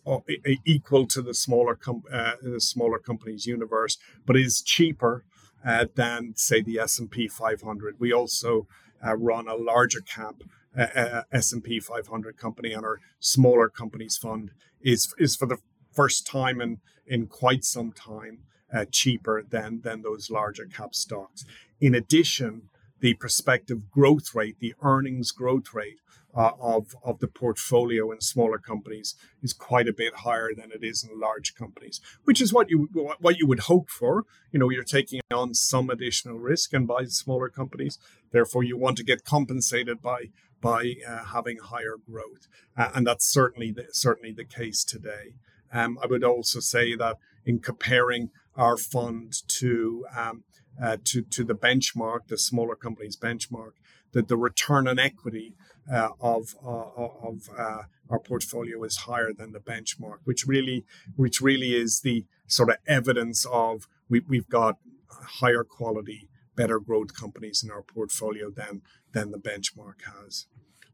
equal 0.66 1.06
to 1.08 1.22
the 1.22 1.34
smaller 1.34 1.76
com- 1.76 2.04
uh, 2.12 2.34
the 2.42 2.62
smaller 2.62 3.00
companies 3.00 3.46
universe, 3.46 3.98
but 4.26 4.36
is 4.36 4.62
cheaper 4.62 5.24
uh, 5.66 5.86
than 5.96 6.34
say 6.36 6.62
the 6.62 6.80
S 6.80 7.00
and 7.00 7.12
P 7.12 7.28
500. 7.28 8.00
We 8.00 8.12
also 8.12 8.68
uh, 9.06 9.16
run 9.16 9.48
a 9.48 9.56
larger 9.56 10.02
cap 10.02 10.36
uh, 10.78 10.88
uh, 10.96 11.24
S 11.32 11.52
and 11.52 11.64
P 11.64 11.80
500 11.80 12.38
company, 12.38 12.74
and 12.74 12.86
our 12.86 13.00
smaller 13.20 13.70
companies 13.70 14.18
fund 14.18 14.52
is 14.82 15.14
is 15.18 15.36
for 15.36 15.46
the 15.48 15.58
first 15.94 16.26
time 16.26 16.62
in 16.62 16.80
in 17.06 17.28
quite 17.28 17.64
some 17.64 17.92
time 17.92 18.40
uh, 18.74 18.86
cheaper 18.92 19.44
than 19.44 19.82
than 19.82 20.02
those 20.02 20.30
larger 20.30 20.66
cap 20.66 20.96
stocks. 20.96 21.46
In 21.80 21.96
addition, 21.96 22.70
the 23.00 23.16
prospective 23.16 23.90
growth 23.90 24.34
rate, 24.34 24.58
the 24.60 24.76
earnings 24.82 25.32
growth 25.32 25.74
rate 25.74 26.00
uh, 26.36 26.52
of 26.60 26.96
of 27.04 27.20
the 27.20 27.28
portfolio 27.28 28.12
in 28.12 28.22
smaller 28.22 28.58
companies 28.58 29.16
is 29.42 29.54
quite 29.54 29.88
a 29.88 29.94
bit 29.94 30.14
higher 30.18 30.50
than 30.56 30.72
it 30.72 30.84
is 30.84 31.04
in 31.04 31.20
large 31.20 31.56
companies, 31.56 32.00
which 32.24 32.42
is 32.42 32.54
what 32.54 32.70
you 32.70 32.90
what 33.20 33.38
you 33.38 33.48
would 33.48 33.62
hope 33.62 33.90
for. 33.90 34.26
You 34.52 34.60
know, 34.60 34.70
you're 34.70 34.84
taking 34.84 35.22
on 35.34 35.54
some 35.54 35.90
additional 35.90 36.38
risk 36.38 36.74
and 36.74 36.88
buy 36.88 37.06
smaller 37.06 37.50
companies. 37.50 37.98
Therefore, 38.32 38.64
you 38.64 38.78
want 38.78 38.98
to 38.98 39.04
get 39.04 39.26
compensated 39.26 40.02
by 40.02 40.30
by 40.62 40.96
uh, 41.08 41.26
having 41.26 41.58
higher 41.58 41.98
growth, 41.98 42.48
uh, 42.78 42.90
and 42.94 43.06
that's 43.06 43.26
certainly 43.26 43.72
the, 43.72 43.88
certainly 43.92 44.32
the 44.32 44.46
case 44.46 44.84
today. 44.84 45.34
Um, 45.74 45.98
I 46.04 46.06
would 46.06 46.24
also 46.24 46.60
say 46.60 46.96
that 46.96 47.18
in 47.46 47.60
comparing 47.60 48.30
our 48.56 48.78
fund 48.78 49.34
to 49.48 50.06
um, 50.16 50.44
uh, 50.82 50.98
to 51.06 51.22
to 51.22 51.44
the 51.44 51.56
benchmark, 51.56 52.28
the 52.28 52.38
smaller 52.38 52.76
companies 52.76 53.18
benchmark, 53.18 53.74
that 54.14 54.28
the 54.28 54.38
return 54.38 54.88
on 54.88 55.00
equity 55.00 55.56
uh, 55.92 56.10
of 56.20 56.56
uh, 56.64 56.68
of 56.68 57.50
uh, 57.58 57.84
our 58.10 58.20
portfolio 58.20 58.84
is 58.84 58.98
higher 58.98 59.34
than 59.34 59.52
the 59.52 59.60
benchmark, 59.60 60.20
which 60.24 60.46
really 60.46 60.86
which 61.16 61.42
really 61.42 61.76
is 61.76 62.02
the 62.02 62.26
sort 62.48 62.70
of 62.70 62.78
evidence 62.88 63.46
of 63.52 63.88
we, 64.10 64.22
we've 64.28 64.50
got 64.50 64.78
higher 65.10 65.64
quality, 65.64 66.30
better 66.56 66.80
growth 66.80 67.14
companies 67.18 67.64
in 67.64 67.72
our 67.72 67.82
portfolio 67.82 68.50
than 68.50 68.82
than 69.14 69.32
the 69.32 69.40
benchmark 69.40 70.02
has. 70.06 70.48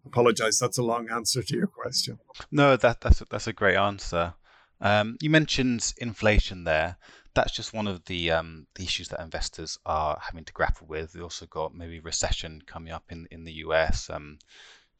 Apologize, 0.06 0.58
that's 0.58 0.78
a 0.78 0.84
long 0.84 1.10
answer 1.10 1.44
to 1.44 1.56
your 1.56 1.68
question. 1.68 2.18
No, 2.50 2.78
that 2.78 3.02
that's 3.02 3.22
a, 3.22 3.26
that's 3.30 3.48
a 3.48 3.54
great 3.54 3.76
answer. 3.76 4.36
Um, 4.80 5.18
you 5.22 5.30
mentioned 5.30 5.94
inflation 5.98 6.64
there. 6.64 6.98
That's 7.38 7.54
just 7.54 7.72
one 7.72 7.88
of 7.88 8.04
the 8.06 8.32
um, 8.32 8.66
the 8.74 8.84
issues 8.84 9.10
that 9.10 9.20
investors 9.20 9.78
are 9.86 10.18
having 10.20 10.44
to 10.46 10.54
grapple 10.54 10.88
with. 10.88 11.14
We 11.14 11.22
also 11.22 11.46
got 11.46 11.76
maybe 11.76 12.00
recession 12.00 12.64
coming 12.66 12.92
up 12.92 13.04
in 13.10 13.28
in 13.30 13.44
the 13.44 13.54
US. 13.66 14.10
Um, 14.10 14.40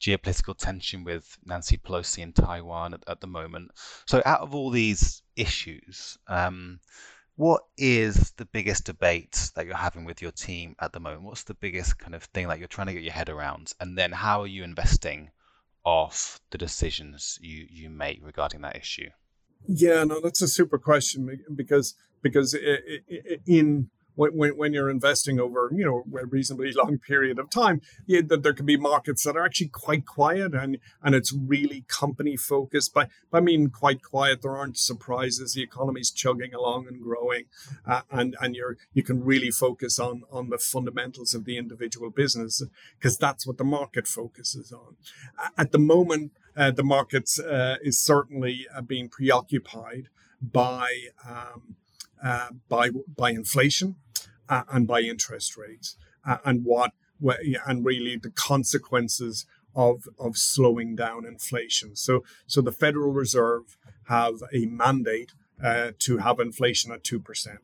geopolitical 0.00 0.56
tension 0.56 1.02
with 1.02 1.36
Nancy 1.44 1.76
Pelosi 1.76 2.18
in 2.18 2.32
Taiwan 2.32 2.94
at, 2.94 3.02
at 3.08 3.20
the 3.20 3.26
moment. 3.26 3.72
So, 4.06 4.22
out 4.24 4.42
of 4.42 4.54
all 4.54 4.70
these 4.70 5.22
issues, 5.34 6.16
um, 6.28 6.78
what 7.34 7.62
is 7.76 8.30
the 8.36 8.44
biggest 8.44 8.84
debate 8.84 9.50
that 9.56 9.66
you're 9.66 9.74
having 9.74 10.04
with 10.04 10.22
your 10.22 10.30
team 10.30 10.76
at 10.78 10.92
the 10.92 11.00
moment? 11.00 11.24
What's 11.24 11.42
the 11.42 11.54
biggest 11.54 11.98
kind 11.98 12.14
of 12.14 12.22
thing 12.22 12.46
that 12.46 12.60
you're 12.60 12.68
trying 12.68 12.86
to 12.86 12.92
get 12.92 13.02
your 13.02 13.12
head 13.12 13.28
around? 13.28 13.72
And 13.80 13.98
then, 13.98 14.12
how 14.12 14.42
are 14.42 14.46
you 14.46 14.62
investing 14.62 15.30
off 15.82 16.40
the 16.50 16.58
decisions 16.58 17.36
you 17.42 17.66
you 17.68 17.90
make 17.90 18.20
regarding 18.24 18.60
that 18.60 18.76
issue? 18.76 19.10
Yeah, 19.66 20.04
no, 20.04 20.20
that's 20.20 20.42
a 20.42 20.48
super 20.48 20.78
question 20.78 21.40
because 21.54 21.94
because 22.22 22.56
in 23.46 23.90
when, 24.18 24.56
when 24.56 24.72
you're 24.72 24.90
investing 24.90 25.38
over 25.38 25.70
you 25.74 25.84
know 25.84 26.04
a 26.18 26.26
reasonably 26.26 26.72
long 26.72 26.98
period 26.98 27.38
of 27.38 27.48
time 27.50 27.80
yeah, 28.06 28.20
that 28.26 28.42
there 28.42 28.52
can 28.52 28.66
be 28.66 28.76
markets 28.76 29.22
that 29.22 29.36
are 29.36 29.44
actually 29.44 29.68
quite 29.68 30.04
quiet 30.04 30.54
and 30.54 30.78
and 31.02 31.14
it's 31.14 31.32
really 31.32 31.84
company 31.88 32.36
focused. 32.36 32.92
By 32.92 33.08
i 33.32 33.40
mean 33.40 33.70
quite 33.70 34.02
quiet 34.02 34.42
there 34.42 34.56
aren't 34.56 34.78
surprises 34.78 35.54
the 35.54 35.62
economy's 35.62 36.10
chugging 36.10 36.52
along 36.52 36.88
and 36.88 37.00
growing 37.00 37.44
uh, 37.86 38.02
and 38.10 38.36
and 38.40 38.56
you're 38.56 38.76
you 38.92 39.02
can 39.02 39.24
really 39.24 39.50
focus 39.50 39.98
on 39.98 40.22
on 40.30 40.50
the 40.50 40.58
fundamentals 40.58 41.34
of 41.34 41.44
the 41.44 41.56
individual 41.56 42.10
business 42.10 42.62
because 42.98 43.16
that's 43.16 43.46
what 43.46 43.58
the 43.58 43.64
market 43.64 44.06
focuses 44.06 44.72
on. 44.72 44.96
At 45.56 45.70
the 45.72 45.78
moment 45.78 46.32
uh, 46.56 46.72
the 46.72 46.82
market 46.82 47.30
uh, 47.38 47.76
is 47.82 48.00
certainly 48.00 48.66
uh, 48.74 48.80
being 48.80 49.08
preoccupied 49.08 50.08
by 50.40 50.88
um, 51.28 51.76
uh, 52.22 52.48
by 52.68 52.90
by 52.90 53.30
inflation 53.30 53.96
uh, 54.48 54.62
and 54.70 54.86
by 54.86 55.00
interest 55.00 55.56
rates 55.56 55.96
uh, 56.26 56.38
and 56.44 56.64
what 56.64 56.92
and 57.66 57.84
really 57.84 58.16
the 58.16 58.30
consequences 58.30 59.46
of 59.74 60.08
of 60.18 60.36
slowing 60.36 60.96
down 60.96 61.24
inflation. 61.24 61.96
So 61.96 62.24
so 62.46 62.60
the 62.60 62.72
Federal 62.72 63.12
Reserve 63.12 63.76
have 64.08 64.42
a 64.52 64.66
mandate 64.66 65.32
uh, 65.62 65.92
to 66.00 66.18
have 66.18 66.40
inflation 66.40 66.92
at 66.92 67.04
two 67.04 67.20
percent. 67.20 67.60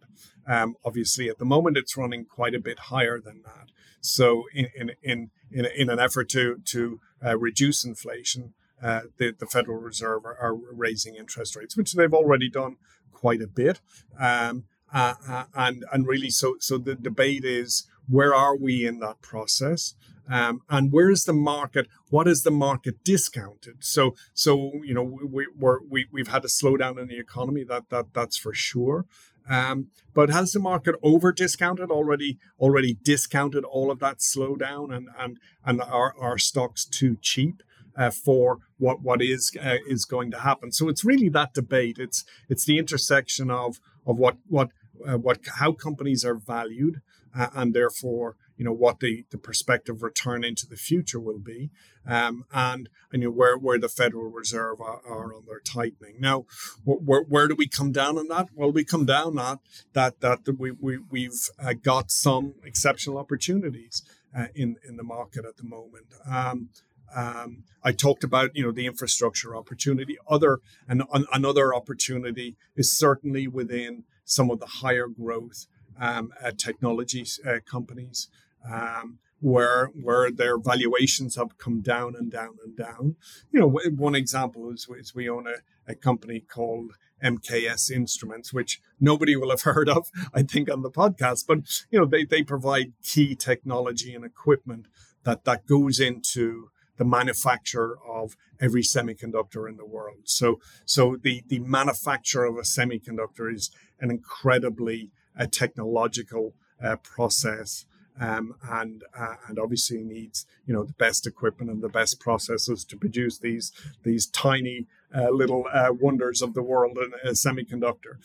Um, 0.46 0.76
obviously, 0.84 1.28
at 1.28 1.38
the 1.38 1.44
moment, 1.44 1.76
it's 1.76 1.96
running 1.96 2.24
quite 2.24 2.54
a 2.54 2.60
bit 2.60 2.78
higher 2.78 3.20
than 3.20 3.42
that. 3.42 3.70
So 4.00 4.44
in 4.52 4.92
in 5.02 5.30
in 5.50 5.66
in, 5.76 5.90
an 5.90 5.98
effort 5.98 6.28
to 6.30 6.60
to 6.64 7.00
uh, 7.24 7.38
reduce 7.38 7.84
inflation. 7.84 8.54
Uh, 8.82 9.02
the, 9.16 9.32
the 9.38 9.46
Federal 9.46 9.78
Reserve 9.78 10.26
are, 10.26 10.36
are, 10.36 10.54
raising 10.54 11.14
interest 11.14 11.56
rates, 11.56 11.74
which 11.74 11.94
they've 11.94 12.12
already 12.12 12.50
done 12.50 12.76
quite 13.24 13.40
a 13.40 13.46
bit. 13.46 13.80
Um, 14.20 14.64
uh, 14.92 15.44
and 15.54 15.82
and 15.90 16.06
really, 16.06 16.28
so 16.28 16.56
so 16.60 16.76
the 16.76 16.94
debate 16.94 17.42
is 17.42 17.88
where 18.06 18.34
are 18.34 18.54
we 18.54 18.86
in 18.86 18.98
that 18.98 19.22
process, 19.22 19.94
um, 20.28 20.60
and 20.68 20.92
where 20.92 21.10
is 21.10 21.24
the 21.24 21.32
market? 21.32 21.86
What 22.10 22.28
is 22.28 22.42
the 22.42 22.50
market 22.50 23.02
discounted? 23.02 23.76
So 23.80 24.14
so 24.34 24.72
you 24.88 24.92
know 24.92 25.02
we 25.02 25.46
we're, 25.58 25.80
we 25.88 26.06
we've 26.12 26.28
had 26.28 26.44
a 26.44 26.48
slowdown 26.48 27.00
in 27.00 27.08
the 27.08 27.18
economy 27.18 27.64
that 27.64 27.88
that 27.88 28.12
that's 28.12 28.36
for 28.36 28.52
sure. 28.52 29.06
Um, 29.48 29.88
but 30.14 30.30
has 30.30 30.52
the 30.52 30.60
market 30.60 30.94
over 31.02 31.32
discounted 31.32 31.90
already 31.90 32.38
already 32.60 32.92
discounted 33.02 33.64
all 33.64 33.90
of 33.90 34.00
that 34.00 34.18
slowdown 34.18 34.94
and 34.94 35.08
and 35.18 35.38
and 35.64 35.80
are 35.80 36.14
our 36.20 36.36
stocks 36.36 36.84
too 36.84 37.16
cheap? 37.22 37.62
Uh, 37.96 38.10
for 38.10 38.58
what 38.78 39.02
what 39.02 39.22
is 39.22 39.52
uh, 39.62 39.76
is 39.86 40.04
going 40.04 40.30
to 40.30 40.40
happen. 40.40 40.72
So 40.72 40.88
it's 40.88 41.04
really 41.04 41.28
that 41.28 41.54
debate. 41.54 41.96
It's 41.98 42.24
it's 42.48 42.64
the 42.64 42.78
intersection 42.78 43.50
of 43.50 43.78
of 44.04 44.18
what 44.18 44.36
what 44.48 44.70
uh, 45.06 45.18
what 45.18 45.38
how 45.58 45.72
companies 45.72 46.24
are 46.24 46.34
valued 46.34 47.00
uh, 47.36 47.48
and 47.54 47.74
therefore 47.74 48.36
you 48.56 48.64
know 48.64 48.72
what 48.72 49.00
the 49.00 49.24
the 49.30 49.38
prospective 49.38 50.02
return 50.02 50.44
into 50.44 50.66
the 50.66 50.76
future 50.76 51.20
will 51.20 51.38
be 51.38 51.70
um, 52.06 52.44
and 52.52 52.88
and 53.12 53.22
you 53.22 53.28
know 53.28 53.34
where 53.34 53.56
where 53.58 53.78
the 53.78 53.88
Federal 53.88 54.30
Reserve 54.30 54.80
are, 54.80 55.00
are 55.06 55.34
on 55.34 55.44
their 55.46 55.60
tightening 55.60 56.20
now 56.20 56.44
where, 56.84 57.22
where 57.22 57.48
do 57.48 57.54
we 57.56 57.66
come 57.66 57.92
down 57.92 58.18
on 58.18 58.28
that 58.28 58.48
well 58.54 58.70
we 58.70 58.84
come 58.84 59.04
down 59.04 59.38
on 59.38 59.58
that 59.92 60.20
that 60.20 60.40
we, 60.58 60.70
we 60.70 60.98
we've 60.98 61.48
uh, 61.58 61.72
got 61.72 62.10
some 62.10 62.54
exceptional 62.64 63.18
opportunities 63.18 64.02
uh, 64.36 64.46
in 64.54 64.76
in 64.86 64.96
the 64.96 65.02
market 65.02 65.44
at 65.44 65.56
the 65.56 65.64
moment 65.64 66.06
um, 66.26 66.68
um, 67.14 67.64
I 67.82 67.92
talked 67.92 68.24
about, 68.24 68.50
you 68.54 68.62
know, 68.62 68.72
the 68.72 68.86
infrastructure 68.86 69.56
opportunity. 69.56 70.16
Other 70.28 70.60
and 70.88 71.02
another 71.32 71.74
opportunity 71.74 72.56
is 72.76 72.92
certainly 72.92 73.46
within 73.46 74.04
some 74.24 74.50
of 74.50 74.60
the 74.60 74.66
higher 74.66 75.06
growth 75.06 75.66
um, 76.00 76.32
uh, 76.42 76.52
technology 76.56 77.24
uh, 77.46 77.58
companies 77.66 78.28
um, 78.70 79.18
where 79.40 79.86
where 79.88 80.30
their 80.30 80.58
valuations 80.58 81.36
have 81.36 81.58
come 81.58 81.82
down 81.82 82.14
and 82.16 82.30
down 82.30 82.56
and 82.64 82.76
down. 82.76 83.16
You 83.52 83.60
know, 83.60 83.80
one 83.96 84.14
example 84.14 84.70
is, 84.70 84.88
is 84.98 85.14
we 85.14 85.28
own 85.28 85.46
a, 85.46 85.90
a 85.90 85.94
company 85.94 86.40
called 86.40 86.92
MKS 87.22 87.90
Instruments, 87.90 88.52
which 88.52 88.80
nobody 89.00 89.36
will 89.36 89.50
have 89.50 89.62
heard 89.72 89.88
of, 89.88 90.08
I 90.32 90.42
think, 90.42 90.70
on 90.70 90.82
the 90.82 90.90
podcast. 90.90 91.44
But 91.46 91.58
you 91.90 91.98
know, 91.98 92.06
they, 92.06 92.24
they 92.24 92.42
provide 92.42 92.92
key 93.02 93.34
technology 93.34 94.14
and 94.14 94.24
equipment 94.24 94.86
that 95.24 95.44
that 95.44 95.66
goes 95.66 96.00
into 96.00 96.70
the 96.96 97.04
manufacture 97.04 97.96
of 98.06 98.36
every 98.60 98.82
semiconductor 98.82 99.68
in 99.68 99.76
the 99.76 99.84
world. 99.84 100.22
So, 100.24 100.60
so 100.84 101.16
the, 101.20 101.42
the 101.48 101.58
manufacture 101.58 102.44
of 102.44 102.56
a 102.56 102.62
semiconductor 102.62 103.52
is 103.52 103.70
an 104.00 104.10
incredibly 104.10 105.10
uh, 105.38 105.46
technological 105.50 106.54
uh, 106.82 106.96
process. 106.96 107.86
Um, 108.20 108.54
and 108.62 109.02
uh, 109.18 109.34
and 109.48 109.58
obviously 109.58 110.04
needs 110.04 110.46
you 110.66 110.72
know 110.72 110.84
the 110.84 110.92
best 110.92 111.26
equipment 111.26 111.68
and 111.68 111.82
the 111.82 111.88
best 111.88 112.20
processes 112.20 112.84
to 112.84 112.96
produce 112.96 113.38
these 113.38 113.72
these 114.04 114.26
tiny 114.26 114.86
uh, 115.12 115.30
little 115.30 115.66
uh, 115.72 115.88
wonders 115.90 116.40
of 116.40 116.54
the 116.54 116.62
world 116.62 116.96
in 116.96 117.10
a 117.28 117.32
semiconductor. 117.32 118.18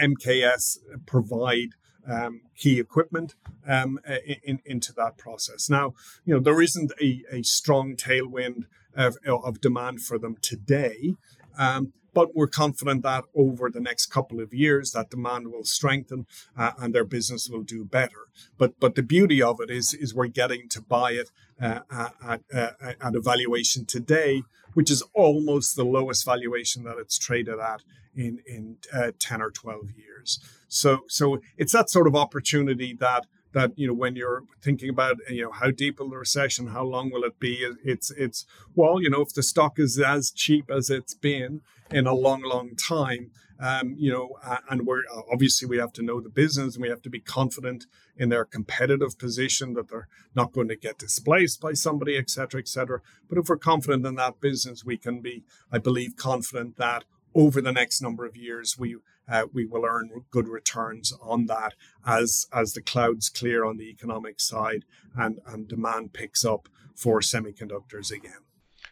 MKS 0.00 0.78
provide 1.04 1.74
um, 2.08 2.42
key 2.56 2.78
equipment 2.78 3.34
um, 3.66 3.98
in, 4.42 4.60
into 4.64 4.92
that 4.94 5.16
process. 5.16 5.70
Now, 5.70 5.94
you 6.24 6.34
know, 6.34 6.40
there 6.40 6.60
isn't 6.60 6.92
a, 7.00 7.22
a 7.30 7.42
strong 7.42 7.96
tailwind 7.96 8.64
of, 8.96 9.16
of 9.26 9.60
demand 9.60 10.02
for 10.02 10.18
them 10.18 10.36
today, 10.40 11.14
um, 11.58 11.92
but 12.12 12.34
we're 12.34 12.46
confident 12.46 13.02
that 13.02 13.24
over 13.34 13.68
the 13.68 13.80
next 13.80 14.06
couple 14.06 14.40
of 14.40 14.54
years 14.54 14.92
that 14.92 15.10
demand 15.10 15.48
will 15.48 15.64
strengthen 15.64 16.26
uh, 16.56 16.70
and 16.78 16.94
their 16.94 17.04
business 17.04 17.48
will 17.48 17.64
do 17.64 17.84
better. 17.84 18.28
But 18.56 18.78
but 18.78 18.94
the 18.94 19.02
beauty 19.02 19.42
of 19.42 19.60
it 19.60 19.70
is 19.70 19.92
is 19.92 20.14
we're 20.14 20.28
getting 20.28 20.68
to 20.70 20.80
buy 20.80 21.12
it 21.12 21.30
uh, 21.60 21.80
at, 21.90 22.42
uh, 22.54 22.70
at 22.80 23.16
a 23.16 23.20
valuation 23.20 23.84
today, 23.84 24.42
which 24.74 24.90
is 24.90 25.02
almost 25.14 25.76
the 25.76 25.84
lowest 25.84 26.24
valuation 26.24 26.84
that 26.84 26.98
it's 26.98 27.18
traded 27.18 27.58
at 27.58 27.82
in 28.14 28.40
in 28.46 28.76
uh, 28.92 29.12
10 29.18 29.42
or 29.42 29.50
12 29.50 29.90
years. 29.96 30.38
So 30.68 31.00
so 31.08 31.40
it's 31.56 31.72
that 31.72 31.90
sort 31.90 32.06
of 32.06 32.14
opportunity 32.14 32.94
that 33.00 33.26
that 33.54 33.72
you 33.76 33.86
know 33.86 33.94
when 33.94 34.16
you're 34.16 34.42
thinking 34.60 34.90
about 34.90 35.16
you 35.30 35.42
know 35.42 35.52
how 35.52 35.70
deep 35.70 35.98
will 35.98 36.10
the 36.10 36.18
recession 36.18 36.66
how 36.66 36.84
long 36.84 37.10
will 37.10 37.24
it 37.24 37.38
be 37.38 37.66
it's 37.84 38.10
it's 38.10 38.44
well 38.74 39.00
you 39.00 39.08
know 39.08 39.22
if 39.22 39.32
the 39.32 39.42
stock 39.42 39.78
is 39.78 39.98
as 39.98 40.30
cheap 40.30 40.70
as 40.70 40.90
it's 40.90 41.14
been 41.14 41.60
in 41.90 42.06
a 42.06 42.14
long 42.14 42.42
long 42.42 42.74
time 42.74 43.30
um, 43.60 43.94
you 43.96 44.10
know 44.10 44.36
and 44.70 44.86
we're 44.86 45.02
obviously 45.32 45.68
we 45.68 45.78
have 45.78 45.92
to 45.92 46.02
know 46.02 46.20
the 46.20 46.28
business 46.28 46.74
and 46.74 46.82
we 46.82 46.88
have 46.88 47.02
to 47.02 47.10
be 47.10 47.20
confident 47.20 47.86
in 48.16 48.28
their 48.28 48.44
competitive 48.44 49.18
position 49.18 49.74
that 49.74 49.88
they're 49.88 50.08
not 50.34 50.52
going 50.52 50.68
to 50.68 50.76
get 50.76 50.98
displaced 50.98 51.60
by 51.60 51.72
somebody 51.72 52.16
etc 52.16 52.28
cetera, 52.30 52.60
etc 52.60 52.66
cetera. 52.66 53.00
but 53.28 53.38
if 53.38 53.48
we're 53.48 53.56
confident 53.56 54.06
in 54.06 54.14
that 54.16 54.40
business 54.40 54.84
we 54.84 54.96
can 54.96 55.20
be 55.20 55.44
i 55.72 55.78
believe 55.78 56.16
confident 56.16 56.76
that 56.76 57.04
over 57.34 57.60
the 57.60 57.72
next 57.72 58.00
number 58.00 58.24
of 58.24 58.36
years 58.36 58.78
we 58.78 58.96
uh, 59.26 59.46
we 59.52 59.64
will 59.64 59.84
earn 59.84 60.10
good 60.30 60.48
returns 60.48 61.12
on 61.22 61.46
that 61.46 61.74
as 62.06 62.46
as 62.52 62.74
the 62.74 62.82
clouds 62.82 63.28
clear 63.28 63.64
on 63.64 63.76
the 63.76 63.88
economic 63.88 64.40
side 64.40 64.84
and 65.16 65.40
and 65.46 65.68
demand 65.68 66.12
picks 66.12 66.44
up 66.44 66.68
for 66.94 67.20
semiconductors 67.20 68.12
again. 68.12 68.43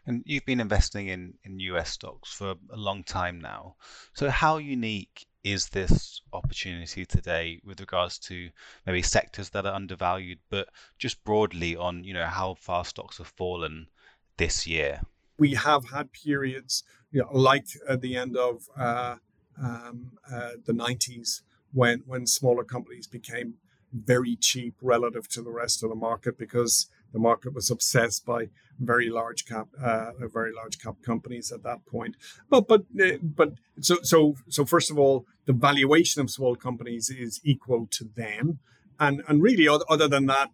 And 0.07 0.23
you've 0.27 0.45
been 0.45 0.61
investing 0.61 1.09
in 1.09 1.35
in 1.45 1.61
US 1.61 1.91
stocks 1.91 2.33
for 2.33 2.55
a 2.71 2.77
long 2.77 3.05
time 3.05 3.41
now. 3.41 3.77
So 4.15 4.31
how 4.31 4.59
unique 4.59 5.27
is 5.45 5.69
this 5.69 6.21
opportunity 6.33 7.05
today 7.05 7.61
with 7.65 7.81
regards 7.81 8.19
to 8.19 8.51
maybe 8.87 9.03
sectors 9.03 9.51
that 9.51 9.67
are 9.67 9.75
undervalued, 9.75 10.38
but 10.51 10.69
just 10.99 11.23
broadly 11.25 11.77
on 11.77 12.05
you 12.05 12.15
know 12.15 12.27
how 12.27 12.55
far 12.55 12.85
stocks 12.85 13.19
have 13.19 13.29
fallen 13.29 13.88
this 14.37 14.67
year? 14.67 15.03
We 15.38 15.55
have 15.55 15.91
had 15.91 16.12
periods, 16.12 16.85
you 17.11 17.23
know, 17.23 17.29
like 17.33 17.67
at 17.88 18.01
the 18.01 18.17
end 18.17 18.37
of 18.37 18.69
uh, 18.77 19.17
um, 19.61 20.12
uh, 20.31 20.53
the 20.65 20.73
90s 20.73 21.43
when 21.73 22.03
when 22.07 22.27
smaller 22.27 22.65
companies 22.65 23.07
became 23.07 23.55
very 23.93 24.37
cheap 24.37 24.75
relative 24.81 25.29
to 25.29 25.43
the 25.43 25.51
rest 25.51 25.83
of 25.83 25.91
the 25.91 25.97
market 25.97 26.38
because 26.38 26.88
the 27.12 27.18
market 27.18 27.55
was 27.55 27.70
obsessed 27.70 28.25
by 28.25 28.48
very 28.79 29.09
large 29.09 29.44
cap 29.44 29.68
uh, 29.83 30.11
very 30.33 30.53
large 30.53 30.79
cap 30.79 30.96
companies 31.05 31.53
at 31.53 31.62
that 31.62 31.85
point 31.87 32.16
but 32.48 32.66
but 32.66 32.83
uh, 33.03 33.18
but 33.22 33.53
so 33.81 33.96
so 34.03 34.35
so 34.48 34.64
first 34.64 34.90
of 34.90 34.98
all 34.98 35.27
the 35.46 35.53
valuation 35.53 36.20
of 36.20 36.31
small 36.31 36.57
companies 36.57 37.11
is 37.11 37.40
equal 37.44 37.87
to 37.90 38.05
them 38.16 38.59
and 38.98 39.22
and 39.29 39.42
really 39.42 39.68
other 39.68 40.09
than 40.09 40.27
that 40.27 40.51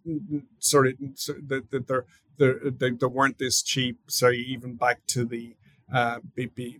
sort 0.59 0.87
of 0.87 0.93
that 1.47 2.05
they're, 2.37 2.59
they, 2.63 2.91
they 2.91 3.05
weren't 3.05 3.37
this 3.37 3.61
cheap 3.61 3.99
sorry 4.07 4.39
even 4.39 4.75
back 4.75 5.05
to 5.07 5.25
the 5.25 5.55
uh, 5.91 6.19
be, 6.35 6.79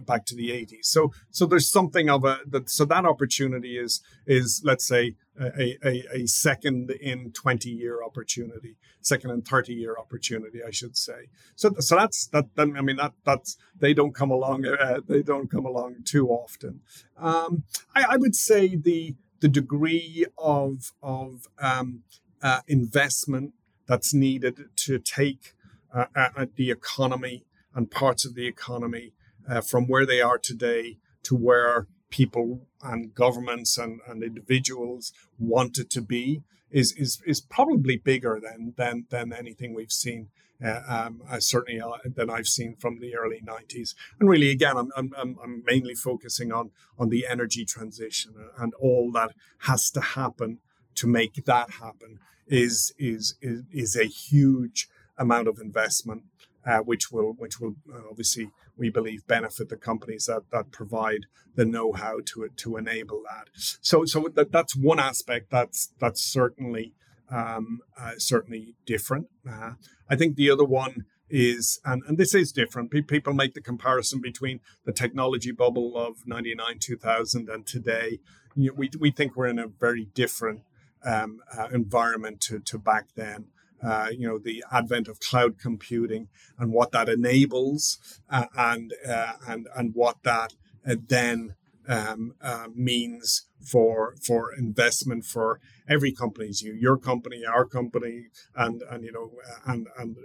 back 0.00 0.24
to 0.26 0.34
the 0.34 0.50
80s. 0.50 0.86
So 0.86 1.12
so 1.30 1.46
there's 1.46 1.68
something 1.68 2.08
of 2.08 2.24
a 2.24 2.38
that 2.46 2.70
so 2.70 2.84
that 2.86 3.04
opportunity 3.04 3.78
is 3.78 4.00
is 4.26 4.62
let's 4.64 4.86
say 4.86 5.14
a, 5.40 5.78
a, 5.84 6.04
a 6.12 6.26
second 6.26 6.90
in 6.90 7.32
20 7.32 7.70
year 7.70 8.02
opportunity, 8.02 8.76
second 9.00 9.30
and 9.30 9.46
30 9.46 9.74
year 9.74 9.96
opportunity, 9.98 10.60
I 10.66 10.70
should 10.70 10.96
say. 10.96 11.28
So 11.54 11.74
so 11.78 11.96
that's 11.96 12.26
that. 12.28 12.46
I 12.58 12.64
mean 12.64 12.96
that 12.96 13.12
that's 13.24 13.56
they 13.78 13.94
don't 13.94 14.14
come 14.14 14.30
along 14.30 14.66
uh, 14.66 15.00
they 15.06 15.22
don't 15.22 15.50
come 15.50 15.66
along 15.66 16.04
too 16.04 16.28
often. 16.28 16.80
Um, 17.16 17.64
I, 17.94 18.04
I 18.10 18.16
would 18.16 18.34
say 18.34 18.76
the 18.76 19.14
the 19.40 19.48
degree 19.48 20.26
of 20.38 20.92
of 21.02 21.48
um, 21.58 22.02
uh, 22.42 22.60
investment 22.66 23.52
that's 23.86 24.14
needed 24.14 24.64
to 24.76 24.98
take 24.98 25.54
uh, 25.94 26.06
uh 26.14 26.46
the 26.56 26.70
economy 26.70 27.44
and 27.74 27.90
parts 27.90 28.24
of 28.24 28.34
the 28.34 28.46
economy 28.46 29.12
uh, 29.48 29.60
from 29.60 29.86
where 29.86 30.06
they 30.06 30.20
are 30.20 30.38
today 30.38 30.98
to 31.22 31.36
where 31.36 31.86
people 32.10 32.66
and 32.82 33.14
governments 33.14 33.78
and, 33.78 34.00
and 34.06 34.22
individuals 34.22 35.12
want 35.38 35.78
it 35.78 35.90
to 35.90 36.00
be 36.00 36.42
is, 36.70 36.92
is, 36.92 37.20
is 37.26 37.40
probably 37.40 37.96
bigger 37.96 38.40
than, 38.42 38.74
than, 38.76 39.06
than 39.10 39.32
anything 39.32 39.74
we've 39.74 39.92
seen. 39.92 40.28
Uh, 40.64 40.80
um, 40.88 41.22
uh, 41.28 41.38
certainly 41.38 41.78
uh, 41.78 41.90
than 42.06 42.30
I've 42.30 42.46
seen 42.46 42.76
from 42.76 42.98
the 42.98 43.14
early 43.14 43.42
90s. 43.46 43.94
And 44.18 44.26
really, 44.26 44.48
again, 44.48 44.78
I'm, 44.78 44.90
I'm, 44.96 45.36
I'm 45.42 45.62
mainly 45.66 45.94
focusing 45.94 46.50
on, 46.50 46.70
on 46.98 47.10
the 47.10 47.26
energy 47.28 47.66
transition 47.66 48.32
and 48.56 48.72
all 48.80 49.12
that 49.12 49.32
has 49.60 49.90
to 49.90 50.00
happen 50.00 50.60
to 50.94 51.06
make 51.06 51.44
that 51.44 51.72
happen 51.72 52.20
is, 52.46 52.94
is, 52.98 53.34
is, 53.42 53.64
is 53.70 53.96
a 53.96 54.06
huge 54.06 54.88
amount 55.18 55.48
of 55.48 55.58
investment 55.58 56.22
uh, 56.66 56.78
which 56.78 57.12
will 57.12 57.34
which 57.38 57.60
will 57.60 57.76
uh, 57.92 58.00
obviously 58.10 58.50
we 58.76 58.90
believe 58.90 59.26
benefit 59.26 59.68
the 59.68 59.76
companies 59.76 60.26
that 60.26 60.50
that 60.50 60.70
provide 60.70 61.26
the 61.54 61.64
know-how 61.64 62.20
to 62.26 62.48
to 62.48 62.76
enable 62.76 63.22
that. 63.22 63.48
So 63.80 64.04
so 64.04 64.28
that, 64.34 64.52
that's 64.52 64.76
one 64.76 65.00
aspect 65.00 65.50
that's 65.50 65.92
that's 65.98 66.20
certainly 66.20 66.94
um, 67.30 67.80
uh, 67.98 68.12
certainly 68.18 68.76
different. 68.84 69.28
Uh, 69.48 69.72
I 70.08 70.16
think 70.16 70.36
the 70.36 70.50
other 70.50 70.64
one 70.64 71.06
is 71.28 71.80
and, 71.84 72.02
and 72.06 72.18
this 72.18 72.34
is 72.34 72.52
different 72.52 72.90
people 72.90 73.32
make 73.32 73.54
the 73.54 73.60
comparison 73.60 74.20
between 74.20 74.60
the 74.84 74.92
technology 74.92 75.50
bubble 75.50 75.96
of 75.96 76.24
99 76.24 76.78
2000 76.78 77.48
and 77.48 77.66
today 77.66 78.20
you 78.54 78.68
know, 78.68 78.74
we, 78.76 78.90
we 78.98 79.10
think 79.10 79.36
we're 79.36 79.48
in 79.48 79.58
a 79.58 79.66
very 79.66 80.04
different 80.14 80.62
um, 81.04 81.40
uh, 81.56 81.68
environment 81.72 82.40
to, 82.42 82.58
to 82.60 82.78
back 82.78 83.08
then 83.14 83.46
uh, 83.82 84.08
you 84.10 84.26
know 84.26 84.38
the 84.38 84.64
advent 84.72 85.08
of 85.08 85.20
cloud 85.20 85.58
computing 85.58 86.28
and 86.58 86.72
what 86.72 86.92
that 86.92 87.08
enables 87.08 88.20
uh, 88.30 88.46
and 88.56 88.94
uh, 89.08 89.34
and 89.46 89.68
and 89.76 89.94
what 89.94 90.22
that 90.22 90.54
uh, 90.88 90.96
then 91.08 91.54
um, 91.88 92.34
uh, 92.40 92.66
means 92.74 93.46
for 93.64 94.14
for 94.22 94.52
investment 94.54 95.24
for 95.24 95.60
every 95.88 96.12
company's 96.12 96.62
you 96.62 96.72
your 96.74 96.96
company 96.96 97.42
our 97.44 97.64
company 97.64 98.26
and 98.54 98.82
and 98.90 99.04
you 99.04 99.10
know 99.10 99.30
and 99.66 99.88
and 99.98 100.16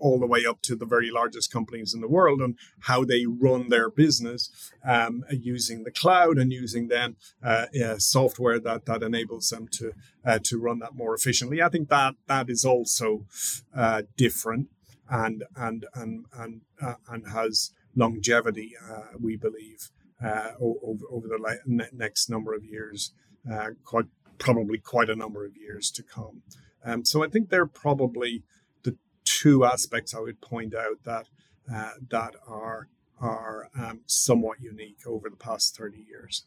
all 0.00 0.18
the 0.18 0.26
way 0.26 0.44
up 0.46 0.60
to 0.62 0.74
the 0.74 0.86
very 0.86 1.10
largest 1.10 1.52
companies 1.52 1.94
in 1.94 2.00
the 2.00 2.08
world 2.08 2.40
and 2.40 2.56
how 2.80 3.04
they 3.04 3.26
run 3.26 3.68
their 3.68 3.90
business 3.90 4.72
um, 4.84 5.24
using 5.30 5.84
the 5.84 5.90
cloud 5.90 6.38
and 6.38 6.52
using 6.52 6.88
then 6.88 7.16
uh, 7.44 7.66
software 7.98 8.58
that 8.58 8.86
that 8.86 9.02
enables 9.02 9.48
them 9.50 9.68
to 9.68 9.92
uh, 10.24 10.38
to 10.42 10.58
run 10.58 10.78
that 10.78 10.94
more 10.94 11.14
efficiently. 11.14 11.62
I 11.62 11.68
think 11.68 11.88
that 11.88 12.14
that 12.26 12.50
is 12.50 12.64
also 12.64 13.26
uh, 13.74 14.02
different 14.16 14.68
and 15.08 15.44
and 15.56 15.86
and 15.94 16.24
and 16.36 16.62
uh, 16.80 16.94
and 17.08 17.28
has 17.28 17.72
longevity 17.96 18.72
uh, 18.88 19.16
we 19.18 19.36
believe 19.36 19.90
uh, 20.24 20.52
over, 20.60 21.04
over 21.10 21.28
the 21.28 21.88
next 21.92 22.28
number 22.28 22.54
of 22.54 22.64
years, 22.64 23.12
uh, 23.50 23.70
quite 23.84 24.06
probably 24.38 24.78
quite 24.78 25.10
a 25.10 25.16
number 25.16 25.44
of 25.44 25.56
years 25.56 25.90
to 25.92 26.02
come. 26.02 26.42
Um, 26.84 27.04
so 27.04 27.22
I 27.22 27.28
think 27.28 27.50
they're 27.50 27.66
probably 27.66 28.42
the 28.82 28.96
two 29.24 29.64
aspects 29.64 30.14
I 30.14 30.20
would 30.20 30.40
point 30.40 30.74
out 30.74 31.04
that 31.04 31.26
uh, 31.72 31.92
that 32.10 32.34
are 32.46 32.88
are 33.20 33.68
um, 33.78 34.00
somewhat 34.06 34.60
unique 34.60 35.00
over 35.06 35.28
the 35.28 35.36
past 35.36 35.76
30 35.76 35.98
years. 36.08 36.46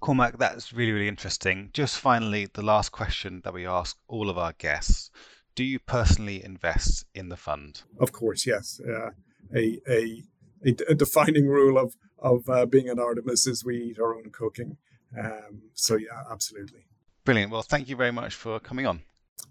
Cormac, 0.00 0.38
that's 0.38 0.72
really, 0.72 0.92
really 0.92 1.08
interesting. 1.08 1.70
Just 1.72 1.98
finally, 1.98 2.48
the 2.52 2.62
last 2.62 2.92
question 2.92 3.42
that 3.44 3.52
we 3.52 3.66
ask 3.66 3.96
all 4.08 4.30
of 4.30 4.38
our 4.38 4.54
guests 4.54 5.10
Do 5.54 5.64
you 5.64 5.78
personally 5.78 6.42
invest 6.42 7.04
in 7.14 7.28
the 7.28 7.36
fund? 7.36 7.82
Of 7.98 8.12
course, 8.12 8.46
yes. 8.46 8.80
Uh, 8.80 9.10
a, 9.54 10.22
a, 10.64 10.74
a, 10.90 10.94
defining 10.94 11.46
rule 11.46 11.78
of 11.78 11.94
of 12.18 12.48
uh, 12.48 12.66
being 12.66 12.88
an 12.88 12.98
Artemis 12.98 13.46
is 13.46 13.64
we 13.64 13.76
eat 13.76 13.98
our 13.98 14.14
own 14.14 14.30
cooking. 14.30 14.76
Um, 15.18 15.62
so 15.74 15.96
yeah, 15.96 16.24
absolutely. 16.30 16.86
Brilliant. 17.24 17.52
Well, 17.52 17.62
thank 17.62 17.88
you 17.88 17.96
very 17.96 18.12
much 18.12 18.34
for 18.34 18.60
coming 18.60 18.86
on. 18.86 19.02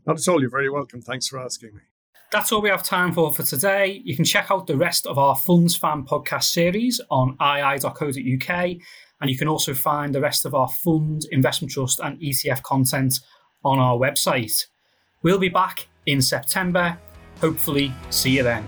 Not 0.06 0.20
at 0.20 0.28
all. 0.28 0.42
You're 0.42 0.50
very 0.50 0.70
welcome. 0.70 1.02
Thanks 1.02 1.28
for 1.28 1.40
asking 1.40 1.76
me. 1.76 1.82
That's 2.32 2.52
all 2.52 2.62
we 2.62 2.70
have 2.70 2.84
time 2.84 3.14
for 3.14 3.32
for 3.34 3.44
today. 3.44 4.02
You 4.04 4.16
can 4.16 4.26
check 4.26 4.50
out 4.50 4.66
the 4.66 4.76
rest 4.76 5.06
of 5.06 5.18
our 5.20 5.36
Funds 5.36 5.76
Fan 5.76 6.04
podcast 6.04 6.46
series 6.46 7.00
on 7.12 7.38
ii.co.uk, 7.40 8.66
and 9.22 9.30
you 9.30 9.38
can 9.38 9.48
also 9.48 9.74
find 9.74 10.16
the 10.16 10.22
rest 10.22 10.46
of 10.46 10.56
our 10.56 10.68
fund, 10.68 11.26
investment 11.32 11.72
trust, 11.72 12.00
and 12.00 12.20
ETF 12.20 12.64
content 12.64 13.20
on 13.64 13.80
our 13.80 13.98
website. 13.98 14.66
We'll 15.22 15.40
be 15.40 15.50
back 15.50 15.88
in 16.06 16.22
September. 16.22 16.98
Hopefully, 17.40 17.94
see 18.10 18.32
you 18.32 18.44
then. 18.44 18.68